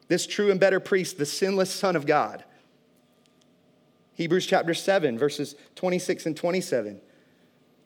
this 0.09 0.27
true 0.27 0.51
and 0.51 0.61
better 0.61 0.81
priest, 0.81 1.17
the 1.17 1.25
sinless 1.25 1.71
Son 1.71 1.97
of 1.97 2.05
God 2.05 2.45
Hebrews 4.17 4.45
chapter 4.45 4.75
7, 4.75 5.19
verses 5.19 5.57
26 5.77 6.27
and 6.27 6.37
27. 6.37 7.01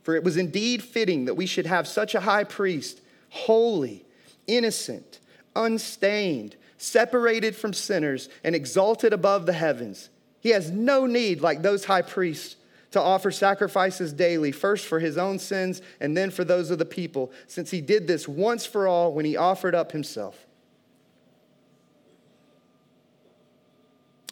For 0.02 0.16
it 0.16 0.24
was 0.24 0.37
indeed 0.37 0.82
fitting 0.82 1.26
that 1.26 1.34
we 1.34 1.46
should 1.46 1.66
have 1.66 1.87
such 1.87 2.16
a 2.16 2.20
high 2.20 2.42
priest, 2.42 3.00
holy, 3.28 4.04
innocent, 4.48 5.20
unstained, 5.54 6.56
separated 6.76 7.54
from 7.54 7.72
sinners, 7.72 8.28
and 8.42 8.56
exalted 8.56 9.12
above 9.12 9.46
the 9.46 9.52
heavens. 9.52 10.11
He 10.40 10.48
has 10.48 10.72
no 10.72 11.06
need, 11.06 11.40
like 11.40 11.62
those 11.62 11.84
high 11.84 12.02
priests, 12.02 12.56
to 12.90 13.01
offer 13.01 13.31
sacrifices 13.31 14.12
daily, 14.12 14.53
first 14.53 14.87
for 14.87 14.98
his 14.98 15.18
own 15.18 15.38
sins 15.38 15.83
and 16.01 16.16
then 16.16 16.31
for 16.31 16.44
those 16.44 16.70
of 16.70 16.79
the 16.79 16.85
people, 16.85 17.31
since 17.46 17.70
he 17.70 17.81
did 17.81 18.07
this 18.07 18.27
once 18.27 18.64
for 18.64 18.88
all 18.88 19.12
when 19.12 19.24
he 19.24 19.37
offered 19.37 19.74
up 19.74 19.92
himself. 19.92 20.46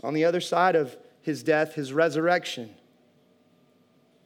On 0.02 0.14
the 0.14 0.24
other 0.24 0.40
side 0.40 0.76
of 0.76 0.96
his 1.22 1.42
death, 1.42 1.74
his 1.74 1.92
resurrection. 1.92 2.74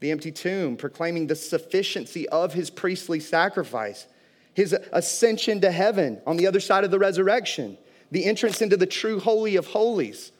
The 0.00 0.10
empty 0.10 0.32
tomb, 0.32 0.76
proclaiming 0.76 1.26
the 1.26 1.36
sufficiency 1.36 2.28
of 2.28 2.54
his 2.54 2.70
priestly 2.70 3.20
sacrifice. 3.20 4.06
His 4.54 4.72
ascension 4.92 5.60
to 5.60 5.70
heaven 5.70 6.20
on 6.26 6.36
the 6.36 6.46
other 6.46 6.60
side 6.60 6.84
of 6.84 6.90
the 6.90 6.98
resurrection. 6.98 7.78
The 8.10 8.24
entrance 8.24 8.60
into 8.60 8.76
the 8.76 8.86
true 8.86 9.20
Holy 9.20 9.56
of 9.56 9.68
Holies. 9.68 10.32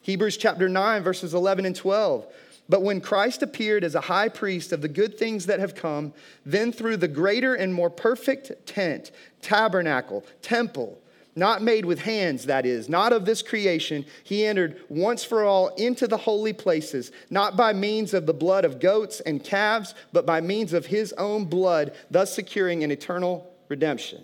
Hebrews 0.00 0.36
chapter 0.36 0.68
9, 0.68 1.02
verses 1.02 1.34
11 1.34 1.66
and 1.66 1.76
12. 1.76 2.26
But 2.68 2.82
when 2.82 3.00
Christ 3.00 3.42
appeared 3.42 3.84
as 3.84 3.94
a 3.94 4.00
high 4.00 4.28
priest 4.28 4.72
of 4.72 4.80
the 4.80 4.88
good 4.88 5.18
things 5.18 5.46
that 5.46 5.60
have 5.60 5.74
come, 5.74 6.14
then 6.46 6.72
through 6.72 6.96
the 6.96 7.08
greater 7.08 7.54
and 7.54 7.74
more 7.74 7.90
perfect 7.90 8.66
tent, 8.66 9.10
tabernacle, 9.42 10.24
temple, 10.40 10.98
not 11.36 11.62
made 11.62 11.84
with 11.84 12.00
hands, 12.00 12.46
that 12.46 12.64
is, 12.64 12.88
not 12.88 13.12
of 13.12 13.26
this 13.26 13.42
creation, 13.42 14.06
he 14.22 14.46
entered 14.46 14.80
once 14.88 15.24
for 15.24 15.44
all 15.44 15.68
into 15.74 16.06
the 16.06 16.16
holy 16.16 16.52
places, 16.52 17.10
not 17.28 17.56
by 17.56 17.72
means 17.72 18.14
of 18.14 18.24
the 18.24 18.32
blood 18.32 18.64
of 18.64 18.80
goats 18.80 19.20
and 19.20 19.44
calves, 19.44 19.94
but 20.12 20.24
by 20.24 20.40
means 20.40 20.72
of 20.72 20.86
his 20.86 21.12
own 21.14 21.44
blood, 21.44 21.92
thus 22.10 22.32
securing 22.32 22.82
an 22.82 22.90
eternal 22.90 23.52
redemption. 23.68 24.22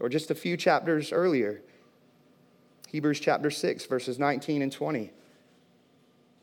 Or 0.00 0.08
just 0.08 0.30
a 0.30 0.34
few 0.34 0.56
chapters 0.56 1.12
earlier, 1.12 1.62
Hebrews 2.88 3.20
chapter 3.20 3.50
6, 3.50 3.86
verses 3.86 4.18
19 4.18 4.60
and 4.60 4.72
20 4.72 5.12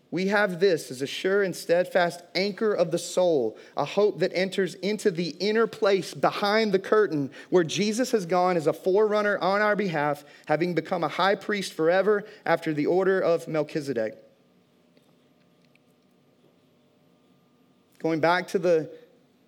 we 0.09 0.27
have 0.27 0.59
this 0.59 0.89
as 0.89 1.01
a 1.01 1.07
sure 1.07 1.43
and 1.43 1.55
steadfast 1.55 2.21
anchor 2.33 2.73
of 2.73 2.91
the 2.91 2.97
soul, 2.97 3.57
a 3.75 3.83
hope 3.83 4.19
that 4.19 4.31
enters 4.33 4.75
into 4.75 5.11
the 5.11 5.29
inner 5.39 5.67
place 5.67 6.13
behind 6.13 6.71
the 6.71 6.79
curtain 6.79 7.29
where 7.49 7.65
Jesus 7.65 8.11
has 8.11 8.25
gone 8.25 8.55
as 8.55 8.67
a 8.67 8.73
forerunner 8.73 9.37
on 9.39 9.61
our 9.61 9.75
behalf, 9.75 10.23
having 10.45 10.73
become 10.73 11.03
a 11.03 11.09
high 11.09 11.35
priest 11.35 11.73
forever 11.73 12.25
after 12.45 12.73
the 12.73 12.85
order 12.85 13.19
of 13.19 13.47
Melchizedek. 13.47 14.17
Going 17.99 18.21
back 18.21 18.47
to 18.49 18.59
the 18.59 18.89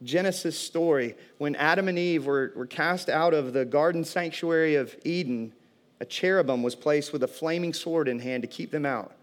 Genesis 0.04 0.58
story, 0.60 1.16
when 1.38 1.56
Adam 1.56 1.88
and 1.88 1.98
Eve 1.98 2.26
were, 2.26 2.52
were 2.56 2.66
cast 2.66 3.08
out 3.08 3.34
of 3.34 3.54
the 3.54 3.64
garden 3.64 4.04
sanctuary 4.04 4.76
of 4.76 4.96
Eden, 5.06 5.54
a 6.02 6.06
cherubim 6.06 6.64
was 6.64 6.76
placed 6.76 7.14
with 7.14 7.24
a 7.24 7.28
flaming 7.28 7.74
sword 7.74 8.10
in 8.10 8.20
hand 8.20 8.44
to 8.44 8.48
keep 8.48 8.72
them 8.72 8.86
out. 8.86 9.14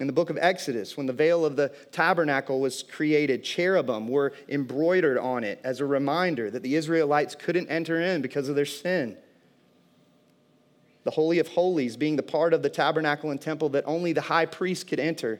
In 0.00 0.06
the 0.06 0.14
book 0.14 0.30
of 0.30 0.38
Exodus, 0.40 0.96
when 0.96 1.04
the 1.04 1.12
veil 1.12 1.44
of 1.44 1.56
the 1.56 1.68
tabernacle 1.92 2.58
was 2.58 2.82
created, 2.82 3.44
cherubim 3.44 4.08
were 4.08 4.32
embroidered 4.48 5.18
on 5.18 5.44
it 5.44 5.60
as 5.62 5.80
a 5.80 5.84
reminder 5.84 6.50
that 6.50 6.62
the 6.62 6.74
Israelites 6.74 7.34
couldn't 7.34 7.68
enter 7.68 8.00
in 8.00 8.22
because 8.22 8.48
of 8.48 8.56
their 8.56 8.64
sin. 8.64 9.18
The 11.04 11.10
Holy 11.10 11.38
of 11.38 11.48
Holies 11.48 11.98
being 11.98 12.16
the 12.16 12.22
part 12.22 12.54
of 12.54 12.62
the 12.62 12.70
tabernacle 12.70 13.30
and 13.30 13.38
temple 13.38 13.68
that 13.70 13.84
only 13.86 14.14
the 14.14 14.22
high 14.22 14.46
priest 14.46 14.86
could 14.86 15.00
enter, 15.00 15.38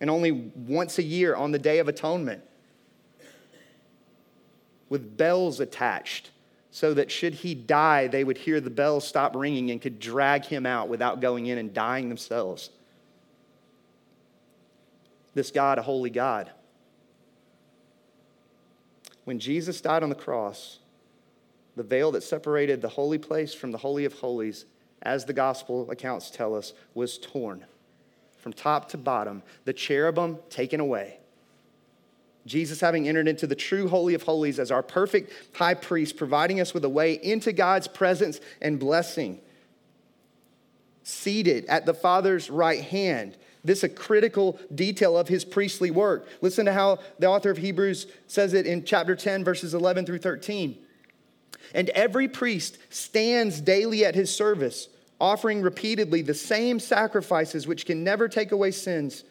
and 0.00 0.10
only 0.10 0.32
once 0.32 0.98
a 0.98 1.04
year 1.04 1.36
on 1.36 1.52
the 1.52 1.58
Day 1.58 1.78
of 1.78 1.86
Atonement, 1.86 2.42
with 4.88 5.16
bells 5.16 5.60
attached, 5.60 6.30
so 6.72 6.94
that 6.94 7.12
should 7.12 7.34
he 7.34 7.54
die, 7.54 8.08
they 8.08 8.24
would 8.24 8.38
hear 8.38 8.60
the 8.60 8.70
bells 8.70 9.06
stop 9.06 9.36
ringing 9.36 9.70
and 9.70 9.80
could 9.80 10.00
drag 10.00 10.44
him 10.44 10.66
out 10.66 10.88
without 10.88 11.20
going 11.20 11.46
in 11.46 11.58
and 11.58 11.72
dying 11.72 12.08
themselves. 12.08 12.70
This 15.34 15.50
God 15.50 15.78
a 15.78 15.82
holy 15.82 16.10
God. 16.10 16.50
When 19.24 19.38
Jesus 19.38 19.80
died 19.80 20.02
on 20.02 20.08
the 20.08 20.14
cross, 20.14 20.78
the 21.76 21.82
veil 21.82 22.12
that 22.12 22.22
separated 22.22 22.82
the 22.82 22.88
holy 22.88 23.18
place 23.18 23.54
from 23.54 23.70
the 23.70 23.78
Holy 23.78 24.04
of 24.04 24.14
Holies, 24.14 24.66
as 25.02 25.24
the 25.24 25.32
gospel 25.32 25.90
accounts 25.90 26.30
tell 26.30 26.54
us, 26.54 26.72
was 26.94 27.18
torn 27.18 27.64
from 28.40 28.52
top 28.52 28.88
to 28.88 28.98
bottom, 28.98 29.42
the 29.64 29.72
cherubim 29.72 30.38
taken 30.48 30.80
away. 30.80 31.18
Jesus, 32.46 32.80
having 32.80 33.06
entered 33.06 33.28
into 33.28 33.46
the 33.46 33.54
true 33.54 33.88
Holy 33.88 34.14
of 34.14 34.22
Holies 34.22 34.58
as 34.58 34.70
our 34.70 34.82
perfect 34.82 35.30
high 35.54 35.74
priest, 35.74 36.16
providing 36.16 36.58
us 36.58 36.72
with 36.72 36.84
a 36.84 36.88
way 36.88 37.12
into 37.12 37.52
God's 37.52 37.86
presence 37.86 38.40
and 38.62 38.78
blessing. 38.78 39.40
Seated 41.02 41.66
at 41.66 41.84
the 41.84 41.94
Father's 41.94 42.48
right 42.48 42.80
hand. 42.80 43.36
This 43.62 43.82
a 43.82 43.88
critical 43.88 44.58
detail 44.74 45.18
of 45.18 45.28
his 45.28 45.44
priestly 45.44 45.90
work. 45.90 46.28
Listen 46.40 46.66
to 46.66 46.72
how 46.72 46.98
the 47.18 47.26
author 47.26 47.50
of 47.50 47.58
Hebrews 47.58 48.06
says 48.26 48.54
it 48.54 48.66
in 48.66 48.84
chapter 48.84 49.14
10, 49.14 49.44
verses 49.44 49.74
11 49.74 50.06
through 50.06 50.18
13. 50.18 50.78
And 51.74 51.90
every 51.90 52.26
priest 52.26 52.78
stands 52.88 53.60
daily 53.60 54.04
at 54.04 54.14
his 54.14 54.34
service, 54.34 54.88
offering 55.20 55.60
repeatedly 55.60 56.22
the 56.22 56.34
same 56.34 56.80
sacrifices 56.80 57.66
which 57.66 57.86
can 57.86 58.02
never 58.02 58.28
take 58.28 58.52
away 58.52 58.70
sins. 58.70 59.24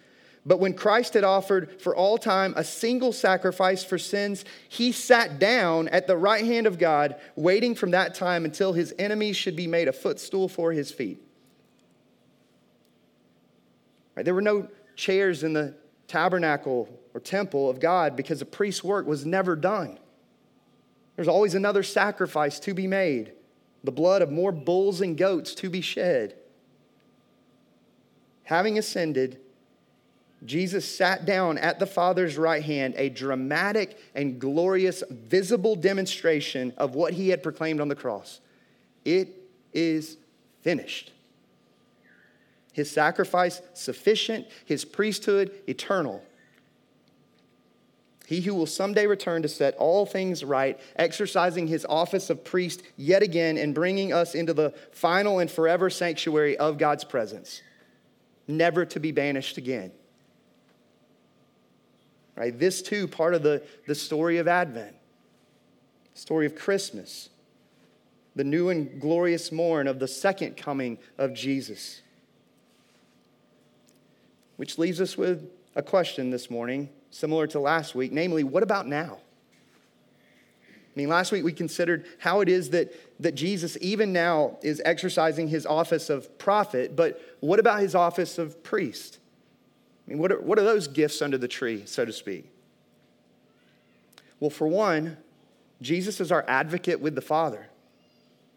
But 0.45 0.59
when 0.59 0.73
Christ 0.73 1.15
had 1.15 1.23
offered 1.23 1.81
for 1.81 1.95
all 1.95 2.17
time 2.17 2.53
a 2.55 2.63
single 2.63 3.11
sacrifice 3.11 3.83
for 3.83 3.97
sins, 3.97 4.45
he 4.69 4.91
sat 4.91 5.37
down 5.37 5.87
at 5.89 6.07
the 6.07 6.17
right 6.17 6.45
hand 6.45 6.65
of 6.65 6.79
God, 6.79 7.15
waiting 7.35 7.75
from 7.75 7.91
that 7.91 8.15
time 8.15 8.45
until 8.45 8.73
his 8.73 8.93
enemies 8.97 9.35
should 9.35 9.55
be 9.55 9.67
made 9.67 9.87
a 9.87 9.93
footstool 9.93 10.47
for 10.47 10.71
his 10.71 10.91
feet. 10.91 11.21
Right, 14.19 14.25
there 14.25 14.35
were 14.35 14.41
no 14.41 14.67
chairs 14.97 15.45
in 15.45 15.53
the 15.53 15.73
tabernacle 16.09 16.89
or 17.13 17.21
temple 17.21 17.69
of 17.69 17.79
God 17.79 18.17
because 18.17 18.39
the 18.39 18.45
priest's 18.45 18.83
work 18.83 19.07
was 19.07 19.25
never 19.25 19.55
done. 19.55 19.97
There's 21.15 21.29
always 21.29 21.55
another 21.55 21.83
sacrifice 21.83 22.59
to 22.59 22.73
be 22.73 22.85
made, 22.85 23.31
the 23.81 23.93
blood 23.93 24.21
of 24.21 24.29
more 24.29 24.51
bulls 24.51 24.99
and 24.99 25.17
goats 25.17 25.55
to 25.55 25.69
be 25.69 25.79
shed. 25.79 26.35
Having 28.43 28.77
ascended, 28.77 29.39
Jesus 30.43 30.83
sat 30.83 31.23
down 31.23 31.57
at 31.57 31.79
the 31.79 31.87
Father's 31.87 32.37
right 32.37 32.61
hand, 32.61 32.95
a 32.97 33.07
dramatic 33.07 33.97
and 34.13 34.37
glorious, 34.37 35.01
visible 35.09 35.77
demonstration 35.77 36.73
of 36.75 36.93
what 36.93 37.13
he 37.13 37.29
had 37.29 37.41
proclaimed 37.41 37.79
on 37.79 37.87
the 37.87 37.95
cross. 37.95 38.41
It 39.05 39.29
is 39.71 40.17
finished. 40.61 41.13
His 42.71 42.89
sacrifice 42.89 43.61
sufficient, 43.73 44.47
his 44.65 44.85
priesthood 44.85 45.51
eternal. 45.67 46.23
He 48.29 48.41
who 48.41 48.53
will 48.53 48.67
someday 48.67 49.07
return 49.07 49.41
to 49.41 49.47
set 49.47 49.75
all 49.77 50.05
things 50.05 50.43
right, 50.43 50.79
exercising 50.95 51.65
his 51.65 51.83
office 51.89 52.29
of 52.29 52.43
priest 52.43 52.83
yet 52.95 53.23
again 53.23 53.57
and 53.57 53.73
bringing 53.73 54.13
us 54.13 54.35
into 54.35 54.53
the 54.53 54.71
final 54.91 55.39
and 55.39 55.49
forever 55.49 55.89
sanctuary 55.89 56.55
of 56.55 56.77
God's 56.77 57.03
presence, 57.03 57.63
never 58.47 58.85
to 58.85 58.99
be 58.99 59.11
banished 59.11 59.57
again. 59.57 59.91
Right? 62.35 62.57
This 62.57 62.83
too, 62.83 63.07
part 63.07 63.33
of 63.33 63.41
the, 63.41 63.63
the 63.87 63.95
story 63.95 64.37
of 64.37 64.47
Advent, 64.47 64.95
story 66.13 66.45
of 66.45 66.55
Christmas, 66.55 67.29
the 68.35 68.43
new 68.43 68.69
and 68.69 69.01
glorious 69.01 69.51
morn 69.51 69.87
of 69.87 69.97
the 69.97 70.07
second 70.07 70.55
coming 70.55 70.99
of 71.17 71.33
Jesus. 71.33 72.03
Which 74.59 74.77
leaves 74.77 74.99
us 74.99 75.17
with 75.17 75.49
a 75.73 75.81
question 75.81 76.31
this 76.31 76.51
morning 76.51 76.89
similar 77.11 77.47
to 77.47 77.61
last 77.61 77.95
week, 77.95 78.11
namely, 78.11 78.43
what 78.43 78.61
about 78.61 78.87
now? 78.87 79.19
I 80.61 80.91
mean, 80.95 81.07
last 81.07 81.31
week 81.31 81.45
we 81.45 81.53
considered 81.53 82.05
how 82.17 82.41
it 82.41 82.49
is 82.49 82.71
that, 82.71 82.93
that 83.21 83.35
Jesus, 83.35 83.77
even 83.79 84.11
now, 84.11 84.57
is 84.61 84.81
exercising 84.83 85.47
his 85.47 85.65
office 85.65 86.09
of 86.09 86.37
prophet, 86.37 86.93
but 86.97 87.21
what 87.39 87.57
about 87.57 87.79
his 87.79 87.95
office 87.95 88.37
of 88.37 88.61
priest? 88.61 89.19
I 90.05 90.09
mean, 90.09 90.19
what 90.19 90.29
are, 90.29 90.41
what 90.41 90.59
are 90.59 90.65
those 90.65 90.89
gifts 90.89 91.21
under 91.21 91.37
the 91.37 91.47
tree, 91.47 91.83
so 91.85 92.03
to 92.03 92.11
speak? 92.11 92.51
Well, 94.41 94.49
for 94.49 94.67
one, 94.67 95.15
Jesus 95.81 96.19
is 96.19 96.33
our 96.33 96.43
advocate 96.49 96.99
with 96.99 97.15
the 97.15 97.21
Father, 97.21 97.69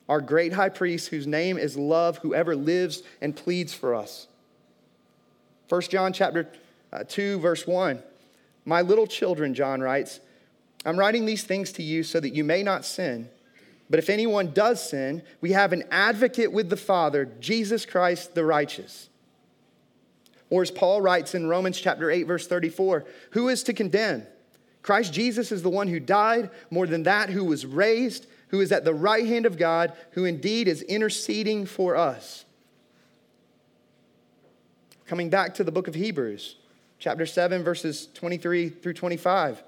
our 0.08 0.20
great 0.20 0.52
high 0.54 0.70
priest 0.70 1.10
whose 1.10 1.28
name 1.28 1.58
is 1.58 1.76
love, 1.76 2.18
whoever 2.18 2.56
lives 2.56 3.04
and 3.20 3.36
pleads 3.36 3.72
for 3.72 3.94
us. 3.94 4.26
1 5.68 5.82
John 5.82 6.12
chapter 6.12 6.48
uh, 6.92 7.04
2, 7.06 7.38
verse 7.40 7.66
1. 7.66 8.02
My 8.64 8.82
little 8.82 9.06
children, 9.06 9.54
John 9.54 9.80
writes, 9.80 10.20
I'm 10.84 10.98
writing 10.98 11.26
these 11.26 11.44
things 11.44 11.72
to 11.72 11.82
you 11.82 12.02
so 12.02 12.20
that 12.20 12.34
you 12.34 12.44
may 12.44 12.62
not 12.62 12.84
sin. 12.84 13.28
But 13.88 13.98
if 13.98 14.08
anyone 14.08 14.52
does 14.52 14.88
sin, 14.88 15.22
we 15.40 15.52
have 15.52 15.72
an 15.72 15.84
advocate 15.90 16.52
with 16.52 16.70
the 16.70 16.76
Father, 16.76 17.26
Jesus 17.40 17.84
Christ 17.84 18.34
the 18.34 18.44
righteous. 18.44 19.08
Or 20.50 20.62
as 20.62 20.70
Paul 20.70 21.00
writes 21.00 21.34
in 21.34 21.48
Romans 21.48 21.80
chapter 21.80 22.10
8, 22.10 22.24
verse 22.24 22.46
34, 22.46 23.04
who 23.30 23.48
is 23.48 23.62
to 23.64 23.72
condemn? 23.72 24.26
Christ 24.82 25.12
Jesus 25.12 25.52
is 25.52 25.62
the 25.62 25.70
one 25.70 25.88
who 25.88 26.00
died, 26.00 26.50
more 26.70 26.86
than 26.86 27.04
that, 27.04 27.30
who 27.30 27.44
was 27.44 27.64
raised, 27.64 28.26
who 28.48 28.60
is 28.60 28.72
at 28.72 28.84
the 28.84 28.94
right 28.94 29.26
hand 29.26 29.46
of 29.46 29.56
God, 29.56 29.92
who 30.12 30.24
indeed 30.24 30.68
is 30.68 30.82
interceding 30.82 31.64
for 31.64 31.96
us. 31.96 32.44
Coming 35.12 35.28
back 35.28 35.52
to 35.56 35.62
the 35.62 35.70
book 35.70 35.88
of 35.88 35.94
Hebrews, 35.94 36.56
chapter 36.98 37.26
7, 37.26 37.62
verses 37.62 38.08
23 38.14 38.70
through 38.70 38.94
25. 38.94 39.62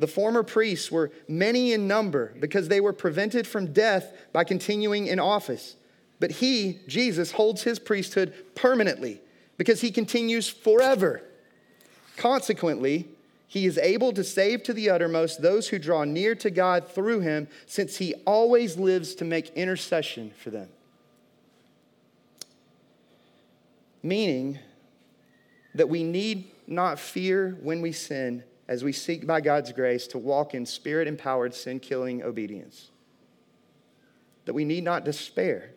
The 0.00 0.08
former 0.08 0.42
priests 0.42 0.90
were 0.90 1.12
many 1.28 1.72
in 1.72 1.86
number 1.86 2.34
because 2.40 2.66
they 2.66 2.80
were 2.80 2.92
prevented 2.92 3.46
from 3.46 3.72
death 3.72 4.12
by 4.32 4.42
continuing 4.42 5.06
in 5.06 5.20
office. 5.20 5.76
But 6.18 6.32
he, 6.32 6.80
Jesus, 6.88 7.30
holds 7.30 7.62
his 7.62 7.78
priesthood 7.78 8.34
permanently 8.56 9.20
because 9.58 9.80
he 9.80 9.92
continues 9.92 10.48
forever. 10.48 11.22
Consequently, 12.16 13.06
he 13.46 13.64
is 13.64 13.78
able 13.78 14.12
to 14.12 14.24
save 14.24 14.64
to 14.64 14.72
the 14.72 14.90
uttermost 14.90 15.40
those 15.40 15.68
who 15.68 15.78
draw 15.78 16.02
near 16.02 16.34
to 16.34 16.50
God 16.50 16.88
through 16.88 17.20
him, 17.20 17.46
since 17.66 17.98
he 17.98 18.12
always 18.26 18.76
lives 18.76 19.14
to 19.14 19.24
make 19.24 19.50
intercession 19.50 20.32
for 20.42 20.50
them. 20.50 20.68
Meaning 24.02 24.58
that 25.74 25.88
we 25.88 26.02
need 26.02 26.50
not 26.66 26.98
fear 26.98 27.56
when 27.60 27.80
we 27.80 27.92
sin 27.92 28.44
as 28.68 28.82
we 28.82 28.92
seek 28.92 29.26
by 29.26 29.40
God's 29.40 29.72
grace 29.72 30.06
to 30.08 30.18
walk 30.18 30.54
in 30.54 30.66
spirit 30.66 31.06
empowered, 31.06 31.54
sin 31.54 31.80
killing 31.80 32.22
obedience. 32.22 32.90
That 34.44 34.54
we 34.54 34.64
need 34.64 34.84
not 34.84 35.04
despair, 35.04 35.70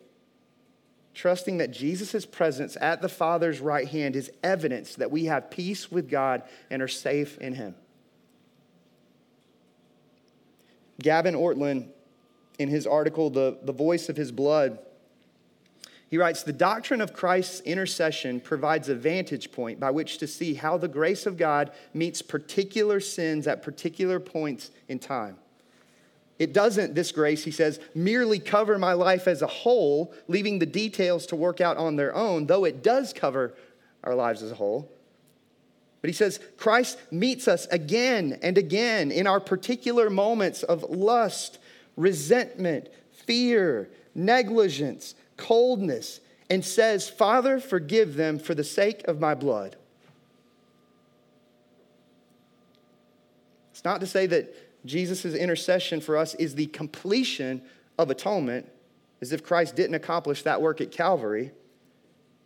trusting 1.14 1.58
that 1.58 1.70
Jesus' 1.70 2.26
presence 2.26 2.76
at 2.80 3.02
the 3.02 3.08
Father's 3.08 3.60
right 3.60 3.86
hand 3.86 4.16
is 4.16 4.30
evidence 4.42 4.94
that 4.96 5.10
we 5.10 5.26
have 5.26 5.50
peace 5.50 5.90
with 5.90 6.08
God 6.08 6.42
and 6.70 6.82
are 6.82 6.88
safe 6.88 7.38
in 7.38 7.54
Him. 7.54 7.74
Gavin 11.00 11.34
Ortlund, 11.34 11.88
in 12.58 12.68
his 12.68 12.86
article, 12.86 13.30
The, 13.30 13.58
the 13.62 13.72
Voice 13.72 14.08
of 14.08 14.16
His 14.16 14.32
Blood, 14.32 14.78
he 16.10 16.18
writes 16.18 16.42
The 16.42 16.52
doctrine 16.52 17.00
of 17.00 17.12
Christ's 17.12 17.60
intercession 17.60 18.40
provides 18.40 18.88
a 18.88 18.96
vantage 18.96 19.52
point 19.52 19.78
by 19.78 19.92
which 19.92 20.18
to 20.18 20.26
see 20.26 20.54
how 20.54 20.76
the 20.76 20.88
grace 20.88 21.24
of 21.24 21.36
God 21.36 21.70
meets 21.94 22.20
particular 22.20 22.98
sins 22.98 23.46
at 23.46 23.62
particular 23.62 24.18
points 24.18 24.70
in 24.88 24.98
time. 24.98 25.36
It 26.40 26.52
doesn't, 26.52 26.94
this 26.94 27.12
grace, 27.12 27.44
he 27.44 27.50
says, 27.50 27.78
merely 27.94 28.38
cover 28.38 28.78
my 28.78 28.94
life 28.94 29.28
as 29.28 29.42
a 29.42 29.46
whole, 29.46 30.12
leaving 30.26 30.58
the 30.58 30.66
details 30.66 31.26
to 31.26 31.36
work 31.36 31.60
out 31.60 31.76
on 31.76 31.96
their 31.96 32.14
own, 32.14 32.46
though 32.46 32.64
it 32.64 32.82
does 32.82 33.12
cover 33.12 33.54
our 34.02 34.14
lives 34.14 34.42
as 34.42 34.50
a 34.50 34.54
whole. 34.54 34.90
But 36.00 36.08
he 36.08 36.14
says, 36.14 36.40
Christ 36.56 36.98
meets 37.10 37.46
us 37.46 37.66
again 37.66 38.38
and 38.42 38.56
again 38.56 39.12
in 39.12 39.26
our 39.26 39.38
particular 39.38 40.08
moments 40.08 40.62
of 40.62 40.82
lust, 40.84 41.58
resentment, 41.94 42.88
fear, 43.12 43.90
negligence, 44.14 45.14
coldness 45.40 46.20
and 46.48 46.64
says, 46.64 47.08
Father, 47.08 47.58
forgive 47.58 48.14
them 48.14 48.38
for 48.38 48.54
the 48.54 48.64
sake 48.64 49.02
of 49.08 49.18
my 49.18 49.34
blood. 49.34 49.76
It's 53.72 53.84
not 53.84 54.00
to 54.00 54.06
say 54.06 54.26
that 54.26 54.54
Jesus' 54.84 55.24
intercession 55.24 56.00
for 56.00 56.16
us 56.16 56.34
is 56.34 56.54
the 56.54 56.66
completion 56.66 57.62
of 57.98 58.10
atonement, 58.10 58.70
as 59.20 59.32
if 59.32 59.42
Christ 59.42 59.74
didn't 59.74 59.94
accomplish 59.94 60.42
that 60.42 60.60
work 60.60 60.80
at 60.80 60.92
Calvary, 60.92 61.52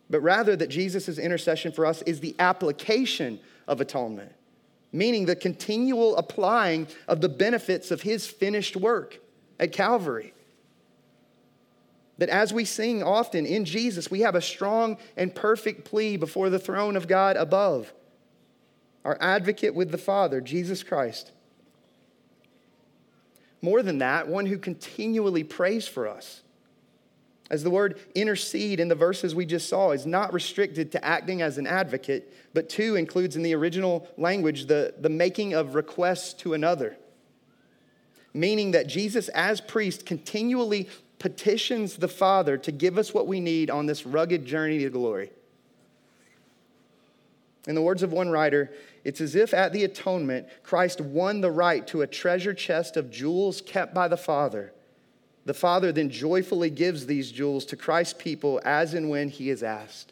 but 0.09 0.21
rather 0.21 0.55
that 0.55 0.69
Jesus' 0.69 1.17
intercession 1.17 1.71
for 1.71 1.85
us 1.85 2.01
is 2.03 2.19
the 2.19 2.35
application 2.39 3.39
of 3.67 3.81
atonement, 3.81 4.31
meaning 4.91 5.25
the 5.25 5.35
continual 5.35 6.15
applying 6.15 6.87
of 7.07 7.21
the 7.21 7.29
benefits 7.29 7.91
of 7.91 8.01
his 8.01 8.27
finished 8.27 8.75
work 8.75 9.19
at 9.59 9.71
Calvary. 9.71 10.33
That 12.17 12.29
as 12.29 12.53
we 12.53 12.63
sing 12.65 13.03
often 13.03 13.45
in 13.45 13.65
Jesus, 13.65 14.09
we 14.09 14.21
have 14.21 14.35
a 14.35 14.41
strong 14.41 14.97
and 15.17 15.35
perfect 15.35 15.83
plea 15.83 16.15
before 16.17 16.49
the 16.49 16.59
throne 16.59 16.95
of 16.95 17.07
God 17.07 17.35
above. 17.35 17.93
our 19.05 19.17
advocate 19.21 19.75
with 19.75 19.91
the 19.91 19.97
Father, 19.97 20.41
Jesus 20.41 20.83
Christ. 20.83 21.31
More 23.61 23.83
than 23.83 23.99
that, 23.99 24.27
one 24.27 24.47
who 24.47 24.57
continually 24.57 25.43
prays 25.43 25.87
for 25.87 26.07
us. 26.07 26.41
As 27.51 27.63
the 27.63 27.69
word 27.69 27.99
intercede 28.15 28.79
in 28.79 28.87
the 28.87 28.95
verses 28.95 29.35
we 29.35 29.45
just 29.45 29.69
saw 29.69 29.91
is 29.91 30.07
not 30.07 30.33
restricted 30.33 30.91
to 30.91 31.05
acting 31.05 31.43
as 31.43 31.59
an 31.59 31.67
advocate, 31.67 32.33
but 32.55 32.69
two 32.69 32.95
includes 32.95 33.35
in 33.35 33.43
the 33.43 33.53
original 33.53 34.07
language 34.17 34.65
the, 34.65 34.95
the 34.99 35.09
making 35.09 35.53
of 35.53 35.75
requests 35.75 36.33
to 36.33 36.55
another. 36.55 36.97
Meaning 38.33 38.71
that 38.71 38.87
Jesus, 38.87 39.29
as 39.29 39.61
priest, 39.61 40.07
continually 40.07 40.89
petitions 41.19 41.97
the 41.97 42.07
Father 42.07 42.57
to 42.57 42.71
give 42.71 42.97
us 42.97 43.13
what 43.13 43.27
we 43.27 43.39
need 43.39 43.69
on 43.69 43.85
this 43.85 44.05
rugged 44.05 44.45
journey 44.45 44.79
to 44.79 44.89
glory. 44.89 45.31
In 47.67 47.75
the 47.75 47.81
words 47.81 48.03
of 48.03 48.11
one 48.11 48.29
writer, 48.29 48.71
it's 49.03 49.21
as 49.21 49.35
if 49.35 49.53
at 49.53 49.73
the 49.73 49.83
atonement, 49.83 50.47
Christ 50.63 51.01
won 51.01 51.41
the 51.41 51.51
right 51.51 51.85
to 51.87 52.01
a 52.01 52.07
treasure 52.07 52.53
chest 52.53 52.95
of 52.97 53.11
jewels 53.11 53.61
kept 53.61 53.93
by 53.93 54.07
the 54.07 54.17
Father. 54.17 54.71
The 55.45 55.53
Father 55.53 55.91
then 55.91 56.09
joyfully 56.09 56.69
gives 56.69 57.05
these 57.05 57.31
jewels 57.31 57.65
to 57.65 57.75
Christ's 57.75 58.13
people 58.13 58.61
as 58.65 58.93
and 58.93 59.09
when 59.09 59.29
he 59.29 59.49
is 59.49 59.63
asked. 59.63 60.11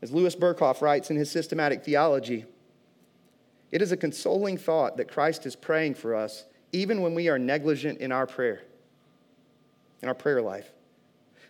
As 0.00 0.12
Louis 0.12 0.36
Berkhof 0.36 0.80
writes 0.80 1.10
in 1.10 1.16
his 1.16 1.30
systematic 1.30 1.84
theology, 1.84 2.44
it 3.70 3.82
is 3.82 3.92
a 3.92 3.96
consoling 3.96 4.56
thought 4.56 4.96
that 4.96 5.10
Christ 5.10 5.44
is 5.44 5.56
praying 5.56 5.94
for 5.94 6.14
us 6.14 6.44
even 6.72 7.02
when 7.02 7.14
we 7.14 7.28
are 7.28 7.38
negligent 7.38 7.98
in 8.00 8.12
our 8.12 8.26
prayer, 8.26 8.62
in 10.02 10.08
our 10.08 10.14
prayer 10.14 10.42
life 10.42 10.70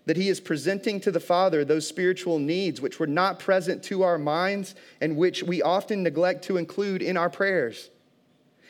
that 0.08 0.16
he 0.16 0.30
is 0.30 0.40
presenting 0.40 0.98
to 0.98 1.10
the 1.10 1.20
Father 1.20 1.66
those 1.66 1.86
spiritual 1.86 2.38
needs 2.38 2.80
which 2.80 2.98
were 2.98 3.06
not 3.06 3.38
present 3.38 3.82
to 3.82 4.02
our 4.02 4.16
minds 4.16 4.74
and 5.02 5.18
which 5.18 5.42
we 5.42 5.60
often 5.60 6.02
neglect 6.02 6.42
to 6.44 6.56
include 6.56 7.02
in 7.02 7.18
our 7.18 7.28
prayers. 7.28 7.90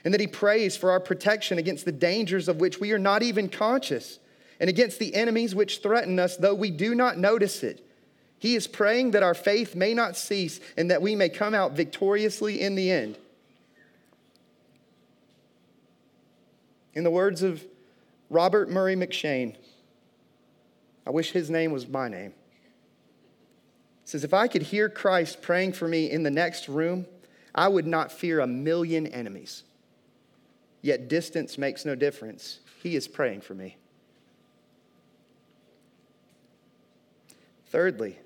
And 0.04 0.12
that 0.12 0.20
he 0.20 0.26
prays 0.26 0.76
for 0.76 0.90
our 0.90 0.98
protection 0.98 1.56
against 1.56 1.84
the 1.84 1.92
dangers 1.92 2.48
of 2.48 2.56
which 2.56 2.80
we 2.80 2.90
are 2.90 2.98
not 2.98 3.22
even 3.22 3.48
conscious 3.48 4.18
and 4.58 4.68
against 4.68 4.98
the 4.98 5.14
enemies 5.14 5.54
which 5.54 5.78
threaten 5.78 6.18
us, 6.18 6.36
though 6.36 6.54
we 6.54 6.72
do 6.72 6.92
not 6.92 7.18
notice 7.18 7.62
it. 7.62 7.86
He 8.40 8.56
is 8.56 8.66
praying 8.66 9.12
that 9.12 9.22
our 9.22 9.34
faith 9.34 9.76
may 9.76 9.94
not 9.94 10.16
cease 10.16 10.58
and 10.76 10.90
that 10.90 11.02
we 11.02 11.14
may 11.14 11.28
come 11.28 11.54
out 11.54 11.70
victoriously 11.70 12.60
in 12.60 12.74
the 12.74 12.90
end. 12.90 13.16
In 16.94 17.04
the 17.04 17.10
words 17.10 17.42
of 17.42 17.64
Robert 18.30 18.70
Murray 18.70 18.96
M'Cheyne, 18.96 19.56
I 21.06 21.10
wish 21.10 21.30
his 21.32 21.48
name 21.48 21.72
was 21.72 21.88
my 21.88 22.08
name. 22.08 22.34
Says, 24.04 24.24
If 24.24 24.34
I 24.34 24.48
could 24.48 24.62
hear 24.62 24.88
Christ 24.88 25.42
praying 25.42 25.72
for 25.72 25.88
me 25.88 26.10
in 26.10 26.22
the 26.22 26.30
next 26.30 26.68
room, 26.68 27.06
I 27.54 27.68
would 27.68 27.86
not 27.86 28.12
fear 28.12 28.40
a 28.40 28.46
million 28.46 29.06
enemies. 29.06 29.64
Yet 30.82 31.08
distance 31.08 31.58
makes 31.58 31.84
no 31.84 31.94
difference. 31.94 32.60
He 32.82 32.94
is 32.94 33.08
praying 33.08 33.40
for 33.40 33.54
me. 33.54 33.76
Thirdly, 37.66 38.18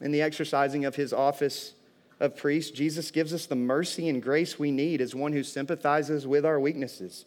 in 0.00 0.12
the 0.12 0.22
exercising 0.22 0.84
of 0.84 0.96
his 0.96 1.12
office 1.12 1.74
of 2.20 2.36
priest, 2.36 2.74
Jesus 2.74 3.10
gives 3.10 3.34
us 3.34 3.46
the 3.46 3.54
mercy 3.54 4.08
and 4.08 4.22
grace 4.22 4.58
we 4.58 4.70
need 4.70 5.00
as 5.00 5.14
one 5.14 5.32
who 5.32 5.42
sympathizes 5.42 6.26
with 6.26 6.46
our 6.46 6.58
weaknesses. 6.58 7.26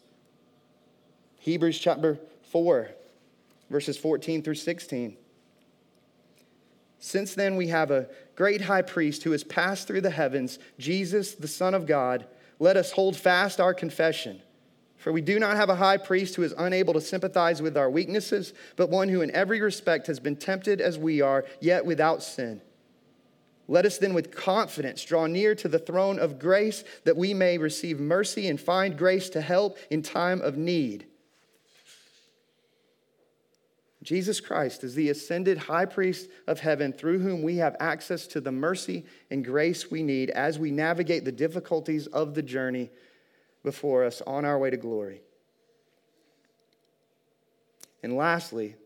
Hebrews 1.46 1.78
chapter 1.78 2.18
4, 2.50 2.90
verses 3.70 3.96
14 3.96 4.42
through 4.42 4.56
16. 4.56 5.16
Since 6.98 7.36
then, 7.36 7.54
we 7.54 7.68
have 7.68 7.92
a 7.92 8.08
great 8.34 8.62
high 8.62 8.82
priest 8.82 9.22
who 9.22 9.30
has 9.30 9.44
passed 9.44 9.86
through 9.86 10.00
the 10.00 10.10
heavens, 10.10 10.58
Jesus, 10.80 11.34
the 11.36 11.46
Son 11.46 11.72
of 11.72 11.86
God. 11.86 12.26
Let 12.58 12.76
us 12.76 12.90
hold 12.90 13.16
fast 13.16 13.60
our 13.60 13.74
confession. 13.74 14.42
For 14.96 15.12
we 15.12 15.20
do 15.20 15.38
not 15.38 15.56
have 15.56 15.68
a 15.68 15.76
high 15.76 15.98
priest 15.98 16.34
who 16.34 16.42
is 16.42 16.52
unable 16.58 16.94
to 16.94 17.00
sympathize 17.00 17.62
with 17.62 17.76
our 17.76 17.90
weaknesses, 17.90 18.52
but 18.74 18.90
one 18.90 19.08
who 19.08 19.20
in 19.20 19.30
every 19.30 19.60
respect 19.60 20.08
has 20.08 20.18
been 20.18 20.34
tempted 20.34 20.80
as 20.80 20.98
we 20.98 21.20
are, 21.20 21.44
yet 21.60 21.86
without 21.86 22.24
sin. 22.24 22.60
Let 23.68 23.86
us 23.86 23.98
then 23.98 24.14
with 24.14 24.34
confidence 24.34 25.04
draw 25.04 25.28
near 25.28 25.54
to 25.54 25.68
the 25.68 25.78
throne 25.78 26.18
of 26.18 26.40
grace 26.40 26.82
that 27.04 27.16
we 27.16 27.34
may 27.34 27.56
receive 27.56 28.00
mercy 28.00 28.48
and 28.48 28.60
find 28.60 28.98
grace 28.98 29.30
to 29.30 29.40
help 29.40 29.78
in 29.90 30.02
time 30.02 30.40
of 30.40 30.56
need. 30.56 31.06
Jesus 34.06 34.38
Christ 34.38 34.84
is 34.84 34.94
the 34.94 35.10
ascended 35.10 35.58
high 35.58 35.84
priest 35.84 36.30
of 36.46 36.60
heaven 36.60 36.92
through 36.92 37.18
whom 37.18 37.42
we 37.42 37.56
have 37.56 37.74
access 37.80 38.28
to 38.28 38.40
the 38.40 38.52
mercy 38.52 39.04
and 39.32 39.44
grace 39.44 39.90
we 39.90 40.04
need 40.04 40.30
as 40.30 40.60
we 40.60 40.70
navigate 40.70 41.24
the 41.24 41.32
difficulties 41.32 42.06
of 42.06 42.32
the 42.32 42.42
journey 42.42 42.88
before 43.64 44.04
us 44.04 44.22
on 44.24 44.44
our 44.44 44.60
way 44.60 44.70
to 44.70 44.76
glory. 44.76 45.22
And 48.00 48.16
lastly, 48.16 48.76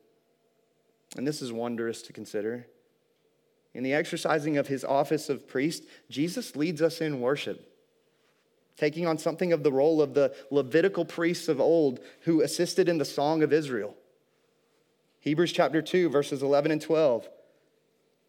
and 1.18 1.26
this 1.26 1.42
is 1.42 1.52
wondrous 1.52 2.00
to 2.02 2.14
consider, 2.14 2.66
in 3.74 3.82
the 3.82 3.92
exercising 3.92 4.56
of 4.56 4.68
his 4.68 4.84
office 4.84 5.28
of 5.28 5.46
priest, 5.46 5.84
Jesus 6.08 6.56
leads 6.56 6.80
us 6.80 7.02
in 7.02 7.20
worship, 7.20 7.70
taking 8.78 9.06
on 9.06 9.18
something 9.18 9.52
of 9.52 9.64
the 9.64 9.72
role 9.72 10.00
of 10.00 10.14
the 10.14 10.34
Levitical 10.50 11.04
priests 11.04 11.46
of 11.46 11.60
old 11.60 12.00
who 12.20 12.40
assisted 12.40 12.88
in 12.88 12.96
the 12.96 13.04
song 13.04 13.42
of 13.42 13.52
Israel. 13.52 13.94
Hebrews 15.20 15.52
chapter 15.52 15.82
2, 15.82 16.08
verses 16.08 16.42
11 16.42 16.72
and 16.72 16.80
12. 16.80 17.28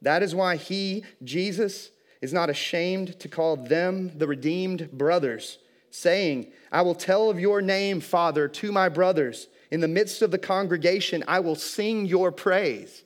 That 0.02 0.22
is 0.24 0.36
why 0.36 0.58
he, 0.58 1.06
Jesus, 1.24 1.90
is 2.22 2.34
not 2.34 2.50
ashamed 2.50 3.20
to 3.20 3.30
call 3.30 3.56
them 3.56 4.12
the 4.18 4.28
redeemed 4.28 4.92
brothers, 4.92 5.58
saying, 5.90 6.52
I 6.72 6.82
will 6.82 6.96
tell 6.96 7.30
of 7.30 7.40
your 7.40 7.62
name, 7.62 8.02
Father, 8.02 8.48
to 8.48 8.72
my 8.72 8.90
brothers. 8.90 9.48
In 9.72 9.80
the 9.80 9.88
midst 9.88 10.22
of 10.22 10.32
the 10.32 10.38
congregation, 10.38 11.24
I 11.28 11.40
will 11.40 11.56
sing 11.56 12.06
your 12.06 12.32
praise. 12.32 13.04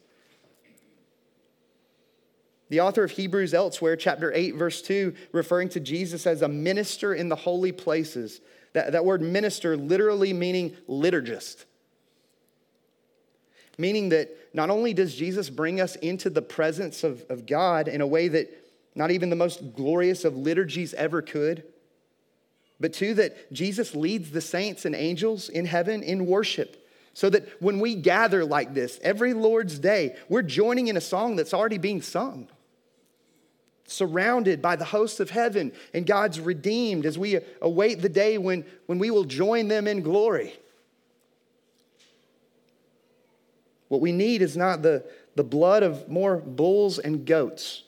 The 2.69 2.81
author 2.81 3.03
of 3.03 3.11
Hebrews 3.11 3.53
elsewhere, 3.53 3.95
chapter 3.95 4.33
8, 4.33 4.55
verse 4.55 4.81
2, 4.81 5.13
referring 5.31 5.69
to 5.69 5.79
Jesus 5.79 6.25
as 6.25 6.41
a 6.41 6.47
minister 6.47 7.13
in 7.13 7.29
the 7.29 7.35
holy 7.35 7.71
places. 7.71 8.41
That, 8.73 8.93
that 8.93 9.05
word 9.05 9.21
minister 9.21 9.77
literally 9.77 10.33
meaning 10.33 10.75
liturgist 10.89 11.65
meaning 13.77 14.09
that 14.09 14.29
not 14.53 14.69
only 14.69 14.93
does 14.93 15.15
Jesus 15.15 15.49
bring 15.49 15.81
us 15.81 15.95
into 15.97 16.29
the 16.29 16.41
presence 16.41 17.03
of, 17.03 17.25
of 17.29 17.45
God 17.45 17.87
in 17.87 18.01
a 18.01 18.07
way 18.07 18.27
that 18.29 18.49
not 18.95 19.11
even 19.11 19.29
the 19.29 19.35
most 19.35 19.75
glorious 19.75 20.23
of 20.23 20.37
liturgies 20.37 20.93
ever 20.93 21.21
could, 21.21 21.63
but 22.79 22.93
two, 22.93 23.13
that 23.15 23.51
Jesus 23.53 23.95
leads 23.95 24.31
the 24.31 24.41
saints 24.41 24.85
and 24.85 24.95
angels 24.95 25.49
in 25.49 25.65
heaven 25.65 26.03
in 26.03 26.25
worship. 26.25 26.81
So 27.13 27.29
that 27.29 27.61
when 27.61 27.79
we 27.79 27.95
gather 27.95 28.43
like 28.43 28.73
this 28.73 28.99
every 29.01 29.33
Lord's 29.33 29.79
Day, 29.79 30.17
we're 30.27 30.41
joining 30.41 30.87
in 30.87 30.97
a 30.97 31.01
song 31.01 31.37
that's 31.37 31.53
already 31.53 31.77
being 31.77 32.01
sung. 32.01 32.49
Surrounded 33.87 34.61
by 34.61 34.75
the 34.75 34.83
hosts 34.83 35.21
of 35.21 35.29
heaven 35.29 35.71
and 35.93 36.05
God's 36.05 36.41
redeemed 36.41 37.05
as 37.05 37.17
we 37.17 37.39
await 37.61 38.01
the 38.01 38.09
day 38.09 38.37
when, 38.37 38.65
when 38.87 38.99
we 38.99 39.11
will 39.11 39.23
join 39.23 39.69
them 39.69 39.87
in 39.87 40.01
glory. 40.01 40.53
What 43.87 44.01
we 44.01 44.11
need 44.11 44.41
is 44.41 44.57
not 44.57 44.81
the, 44.81 45.05
the 45.35 45.43
blood 45.43 45.83
of 45.83 46.09
more 46.09 46.37
bulls 46.37 46.99
and 46.99 47.25
goats, 47.25 47.83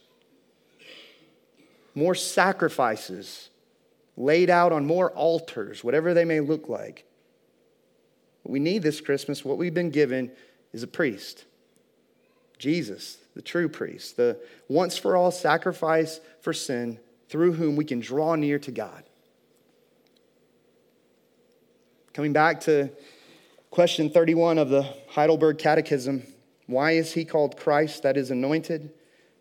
more 1.95 2.15
sacrifices 2.15 3.50
laid 4.15 4.50
out 4.50 4.71
on 4.71 4.85
more 4.85 5.12
altars, 5.12 5.83
whatever 5.83 6.13
they 6.13 6.25
may 6.25 6.39
look 6.39 6.69
like. 6.69 7.06
What 8.43 8.52
we 8.52 8.60
need 8.60 8.83
this 8.83 9.02
Christmas, 9.02 9.45
what 9.45 9.58
we've 9.58 9.73
been 9.73 9.91
given, 9.91 10.31
is 10.73 10.83
a 10.83 10.87
priest. 10.87 11.45
Jesus, 12.58 13.17
the 13.35 13.41
true 13.41 13.69
priest, 13.69 14.17
the 14.17 14.39
once 14.67 14.98
for 14.98 15.15
all 15.15 15.31
sacrifice 15.31 16.19
for 16.41 16.54
sin 16.54 17.00
through 17.29 17.54
whom 17.54 17.75
we 17.75 17.85
can 17.85 18.00
draw 18.00 18.35
near 18.35 18.58
to 18.60 18.71
God. 18.71 19.04
Coming 22.13 22.33
back 22.33 22.62
to 22.62 22.89
Question 23.78 24.10
31 24.10 24.58
of 24.58 24.69
the 24.69 24.92
Heidelberg 25.10 25.60
Catechism 25.60 26.23
Why 26.65 26.94
is 26.94 27.13
he 27.13 27.23
called 27.23 27.58
Christ 27.58 28.02
that 28.02 28.17
is 28.17 28.32
anointed? 28.32 28.90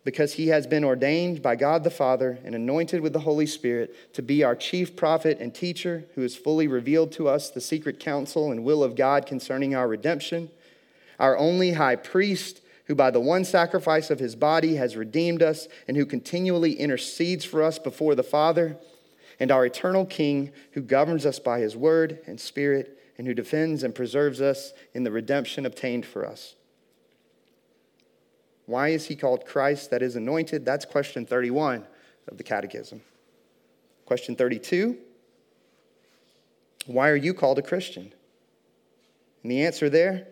Because 0.05 0.35
he 0.35 0.49
has 0.49 0.67
been 0.67 0.85
ordained 0.85 1.41
by 1.41 1.57
God 1.57 1.85
the 1.85 1.91
Father 1.91 2.39
and 2.45 2.55
anointed 2.55 3.01
with 3.01 3.15
the 3.15 3.21
Holy 3.21 3.47
Spirit 3.47 4.13
to 4.13 4.21
be 4.21 4.45
our 4.45 4.55
chief 4.55 4.95
prophet 4.95 5.39
and 5.41 5.55
teacher, 5.55 6.05
who 6.15 6.21
has 6.21 6.37
fully 6.37 6.69
revealed 6.69 7.13
to 7.13 7.29
us 7.29 7.49
the 7.49 7.63
secret 7.63 7.99
counsel 7.99 8.53
and 8.53 8.63
will 8.63 8.85
of 8.85 8.95
God 8.95 9.25
concerning 9.25 9.75
our 9.75 9.89
redemption, 9.89 10.51
our 11.19 11.39
only 11.39 11.73
high 11.73 11.97
priest 11.97 12.61
who 12.89 12.95
by 12.95 13.11
the 13.11 13.19
one 13.19 13.43
sacrifice 13.43 14.11
of 14.11 14.19
his 14.19 14.37
body 14.37 14.77
has 14.77 14.99
redeemed 14.99 15.43
us 15.43 15.67
and 15.89 15.97
who 15.97 16.05
continually 16.05 16.75
intercedes 16.75 17.47
for 17.47 17.63
us 17.63 17.79
before 17.79 18.15
the 18.15 18.23
Father, 18.23 18.77
and 19.41 19.51
our 19.51 19.65
eternal 19.65 20.05
King 20.05 20.53
who 20.73 20.83
governs 20.83 21.25
us 21.25 21.39
by 21.39 21.59
his 21.61 21.75
word 21.75 22.19
and 22.27 22.39
spirit 22.39 22.96
and 23.19 23.27
who 23.27 23.35
defends 23.35 23.83
and 23.83 23.95
preserves 23.95 24.41
us 24.41 24.73
in 24.95 25.05
the 25.05 25.11
redemption 25.11 25.67
obtained 25.67 26.05
for 26.07 26.27
us. 26.27 26.55
Why 28.67 28.89
is 28.89 29.07
he 29.07 29.17
called 29.17 29.47
Christ 29.47 29.91
that 29.91 30.03
is 30.03 30.17
anointed? 30.17 30.65
That's 30.65 30.85
question 30.85 31.25
31 31.25 31.87
of 32.29 32.37
the 32.37 32.45
Catechism. 32.45 33.01
Question 34.05 34.37
32 34.37 34.97
Why 36.87 37.09
are 37.09 37.17
you 37.17 37.33
called 37.33 37.59
a 37.59 37.63
Christian? 37.63 38.13
And 39.43 39.51
the 39.51 39.65
answer 39.65 39.89
there 39.89 40.27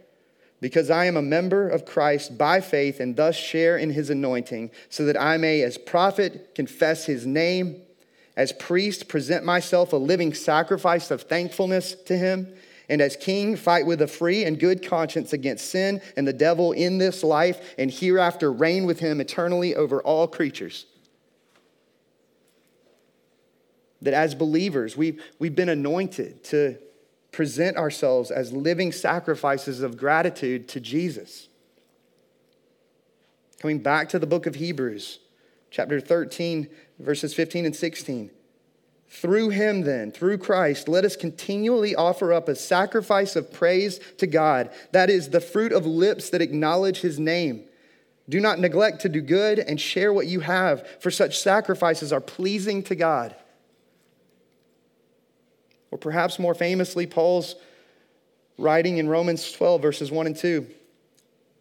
because 0.64 0.88
I 0.88 1.04
am 1.04 1.18
a 1.18 1.20
member 1.20 1.68
of 1.68 1.84
Christ 1.84 2.38
by 2.38 2.62
faith 2.62 2.98
and 2.98 3.16
thus 3.16 3.36
share 3.36 3.76
in 3.76 3.90
his 3.90 4.08
anointing, 4.08 4.70
so 4.88 5.04
that 5.04 5.20
I 5.20 5.36
may, 5.36 5.60
as 5.60 5.76
prophet, 5.76 6.54
confess 6.54 7.04
his 7.04 7.26
name, 7.26 7.82
as 8.34 8.50
priest, 8.54 9.06
present 9.06 9.44
myself 9.44 9.92
a 9.92 9.96
living 9.96 10.32
sacrifice 10.32 11.10
of 11.10 11.24
thankfulness 11.24 11.94
to 12.06 12.16
him, 12.16 12.48
and 12.88 13.00
as 13.00 13.16
king, 13.16 13.56
fight 13.56 13.86
with 13.86 14.02
a 14.02 14.06
free 14.06 14.44
and 14.44 14.58
good 14.58 14.86
conscience 14.86 15.32
against 15.32 15.70
sin 15.70 16.00
and 16.16 16.26
the 16.26 16.32
devil 16.32 16.72
in 16.72 16.98
this 16.98 17.22
life, 17.22 17.74
and 17.78 17.90
hereafter 17.90 18.52
reign 18.52 18.84
with 18.84 19.00
him 19.00 19.20
eternally 19.20 19.74
over 19.74 20.02
all 20.02 20.28
creatures. 20.28 20.86
That 24.02 24.14
as 24.14 24.34
believers, 24.34 24.96
we've, 24.96 25.22
we've 25.38 25.54
been 25.54 25.70
anointed 25.70 26.44
to 26.44 26.78
present 27.32 27.76
ourselves 27.76 28.30
as 28.30 28.52
living 28.52 28.92
sacrifices 28.92 29.80
of 29.80 29.96
gratitude 29.96 30.68
to 30.68 30.80
Jesus. 30.80 31.48
Coming 33.60 33.78
back 33.78 34.10
to 34.10 34.18
the 34.18 34.26
book 34.26 34.46
of 34.46 34.56
Hebrews, 34.56 35.20
chapter 35.70 36.00
13, 36.00 36.68
verses 36.98 37.32
15 37.32 37.64
and 37.64 37.74
16. 37.74 38.30
Through 39.08 39.50
him, 39.50 39.82
then, 39.82 40.10
through 40.10 40.38
Christ, 40.38 40.88
let 40.88 41.04
us 41.04 41.16
continually 41.16 41.94
offer 41.94 42.32
up 42.32 42.48
a 42.48 42.56
sacrifice 42.56 43.36
of 43.36 43.52
praise 43.52 44.00
to 44.18 44.26
God. 44.26 44.70
That 44.92 45.08
is 45.08 45.30
the 45.30 45.40
fruit 45.40 45.72
of 45.72 45.86
lips 45.86 46.30
that 46.30 46.42
acknowledge 46.42 47.00
his 47.00 47.18
name. 47.18 47.64
Do 48.28 48.40
not 48.40 48.58
neglect 48.58 49.02
to 49.02 49.08
do 49.08 49.20
good 49.20 49.58
and 49.58 49.80
share 49.80 50.12
what 50.12 50.26
you 50.26 50.40
have, 50.40 50.86
for 51.00 51.10
such 51.10 51.38
sacrifices 51.38 52.12
are 52.12 52.20
pleasing 52.20 52.82
to 52.84 52.94
God. 52.94 53.36
Or 55.90 55.98
perhaps 55.98 56.38
more 56.38 56.54
famously, 56.54 57.06
Paul's 57.06 57.54
writing 58.58 58.98
in 58.98 59.08
Romans 59.08 59.52
12, 59.52 59.80
verses 59.82 60.10
1 60.10 60.26
and 60.26 60.36
2. 60.36 60.66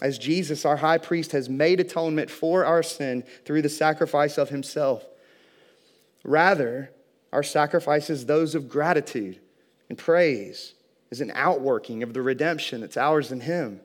as 0.00 0.18
Jesus, 0.18 0.64
our 0.64 0.76
high 0.76 0.98
priest, 0.98 1.32
has 1.32 1.48
made 1.48 1.80
atonement 1.80 2.30
for 2.30 2.64
our 2.64 2.82
sin 2.82 3.24
through 3.44 3.62
the 3.62 3.68
sacrifice 3.68 4.38
of 4.38 4.50
himself. 4.50 5.04
Rather, 6.24 6.90
our 7.32 7.42
sacrifices, 7.42 8.26
those 8.26 8.54
of 8.54 8.68
gratitude 8.68 9.40
and 9.88 9.98
praise, 9.98 10.74
is 11.10 11.20
an 11.20 11.32
outworking 11.34 12.02
of 12.02 12.14
the 12.14 12.22
redemption 12.22 12.80
that's 12.80 12.96
ours 12.96 13.32
in 13.32 13.40
him. 13.40 13.80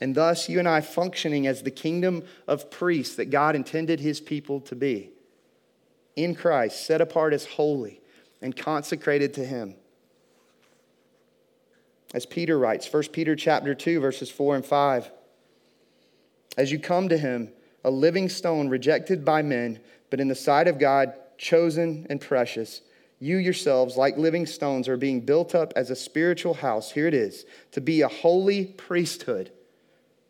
And 0.00 0.14
thus, 0.14 0.48
you 0.48 0.58
and 0.58 0.68
I 0.68 0.80
functioning 0.80 1.46
as 1.46 1.62
the 1.62 1.70
kingdom 1.70 2.24
of 2.48 2.70
priests 2.70 3.16
that 3.16 3.30
God 3.30 3.54
intended 3.54 4.00
his 4.00 4.20
people 4.20 4.60
to 4.62 4.74
be. 4.74 5.10
In 6.16 6.34
Christ, 6.34 6.86
set 6.86 7.00
apart 7.00 7.32
as 7.32 7.44
holy 7.44 8.00
and 8.40 8.56
consecrated 8.56 9.34
to 9.34 9.44
him. 9.44 9.74
As 12.12 12.26
Peter 12.26 12.58
writes, 12.58 12.92
1 12.92 13.04
Peter 13.12 13.36
chapter 13.36 13.74
2 13.74 14.00
verses 14.00 14.30
4 14.30 14.56
and 14.56 14.66
5. 14.66 15.10
As 16.56 16.72
you 16.72 16.78
come 16.78 17.08
to 17.08 17.16
him, 17.16 17.52
a 17.84 17.90
living 17.90 18.28
stone 18.28 18.68
rejected 18.68 19.24
by 19.24 19.42
men, 19.42 19.80
but 20.10 20.20
in 20.20 20.28
the 20.28 20.34
sight 20.34 20.66
of 20.66 20.78
God 20.78 21.14
chosen 21.38 22.06
and 22.10 22.20
precious, 22.20 22.82
you 23.20 23.36
yourselves 23.36 23.96
like 23.96 24.16
living 24.16 24.46
stones 24.46 24.88
are 24.88 24.96
being 24.96 25.20
built 25.20 25.54
up 25.54 25.72
as 25.76 25.90
a 25.90 25.96
spiritual 25.96 26.54
house. 26.54 26.90
Here 26.90 27.06
it 27.06 27.14
is, 27.14 27.44
to 27.72 27.80
be 27.80 28.00
a 28.00 28.08
holy 28.08 28.66
priesthood, 28.66 29.52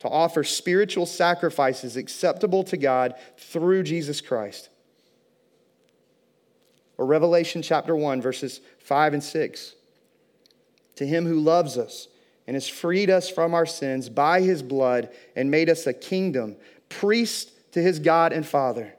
to 0.00 0.08
offer 0.08 0.44
spiritual 0.44 1.06
sacrifices 1.06 1.96
acceptable 1.96 2.64
to 2.64 2.76
God 2.76 3.14
through 3.38 3.84
Jesus 3.84 4.20
Christ. 4.20 4.68
Or 6.98 7.06
Revelation 7.06 7.62
chapter 7.62 7.96
1 7.96 8.20
verses 8.20 8.60
5 8.78 9.14
and 9.14 9.24
6 9.24 9.74
to 11.01 11.07
him 11.07 11.24
who 11.24 11.40
loves 11.40 11.78
us 11.78 12.09
and 12.46 12.55
has 12.55 12.68
freed 12.68 13.09
us 13.09 13.30
from 13.30 13.55
our 13.55 13.64
sins 13.64 14.11
by 14.11 14.42
his 14.42 14.62
blood 14.62 15.09
and 15.34 15.51
made 15.51 15.70
us 15.70 15.86
a 15.86 15.94
kingdom, 15.94 16.57
priest 16.90 17.53
to 17.72 17.80
his 17.80 17.98
God 17.98 18.34
and 18.34 18.44
Father. 18.44 18.92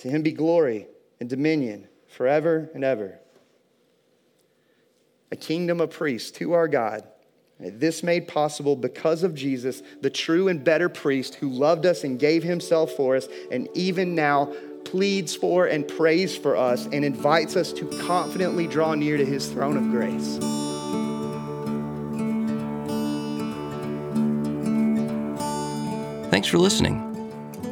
To 0.00 0.10
him 0.10 0.20
be 0.20 0.32
glory 0.32 0.86
and 1.18 1.30
dominion 1.30 1.88
forever 2.08 2.68
and 2.74 2.84
ever. 2.84 3.18
A 5.32 5.36
kingdom 5.36 5.80
of 5.80 5.88
priests 5.88 6.30
to 6.32 6.52
our 6.52 6.68
God. 6.68 7.04
This 7.58 8.02
made 8.02 8.28
possible 8.28 8.76
because 8.76 9.22
of 9.22 9.34
Jesus, 9.34 9.82
the 10.02 10.10
true 10.10 10.48
and 10.48 10.62
better 10.62 10.90
priest 10.90 11.36
who 11.36 11.48
loved 11.48 11.86
us 11.86 12.04
and 12.04 12.18
gave 12.18 12.42
himself 12.42 12.92
for 12.92 13.16
us, 13.16 13.28
and 13.50 13.66
even 13.72 14.14
now 14.14 14.52
pleads 14.84 15.34
for 15.34 15.64
and 15.64 15.88
prays 15.88 16.36
for 16.36 16.54
us 16.54 16.84
and 16.84 17.02
invites 17.02 17.56
us 17.56 17.72
to 17.72 17.86
confidently 18.02 18.66
draw 18.66 18.94
near 18.94 19.16
to 19.16 19.24
his 19.24 19.50
throne 19.50 19.78
of 19.78 19.84
grace. 19.90 20.38
Thanks 26.36 26.48
for 26.48 26.58
listening. 26.58 27.00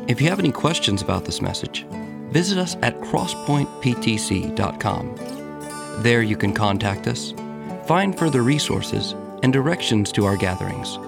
If 0.08 0.22
you 0.22 0.30
have 0.30 0.38
any 0.38 0.50
questions 0.50 1.02
about 1.02 1.26
this 1.26 1.42
message, 1.42 1.84
visit 2.30 2.56
us 2.56 2.78
at 2.80 2.98
crosspointeptc.com. 3.02 6.02
There 6.02 6.22
you 6.22 6.36
can 6.38 6.54
contact 6.54 7.06
us, 7.06 7.34
find 7.86 8.18
further 8.18 8.42
resources, 8.42 9.14
and 9.42 9.52
directions 9.52 10.10
to 10.12 10.24
our 10.24 10.38
gatherings. 10.38 10.98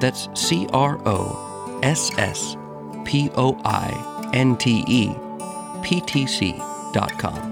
That's 0.00 0.30
C 0.32 0.66
R 0.72 0.98
O 1.04 1.78
S 1.82 2.10
S 2.16 2.56
P 3.04 3.28
O 3.34 3.60
I 3.62 4.30
N 4.32 4.56
T 4.56 4.82
E 4.88 5.14
P 5.82 6.00
T 6.00 6.26
C.com. 6.26 7.51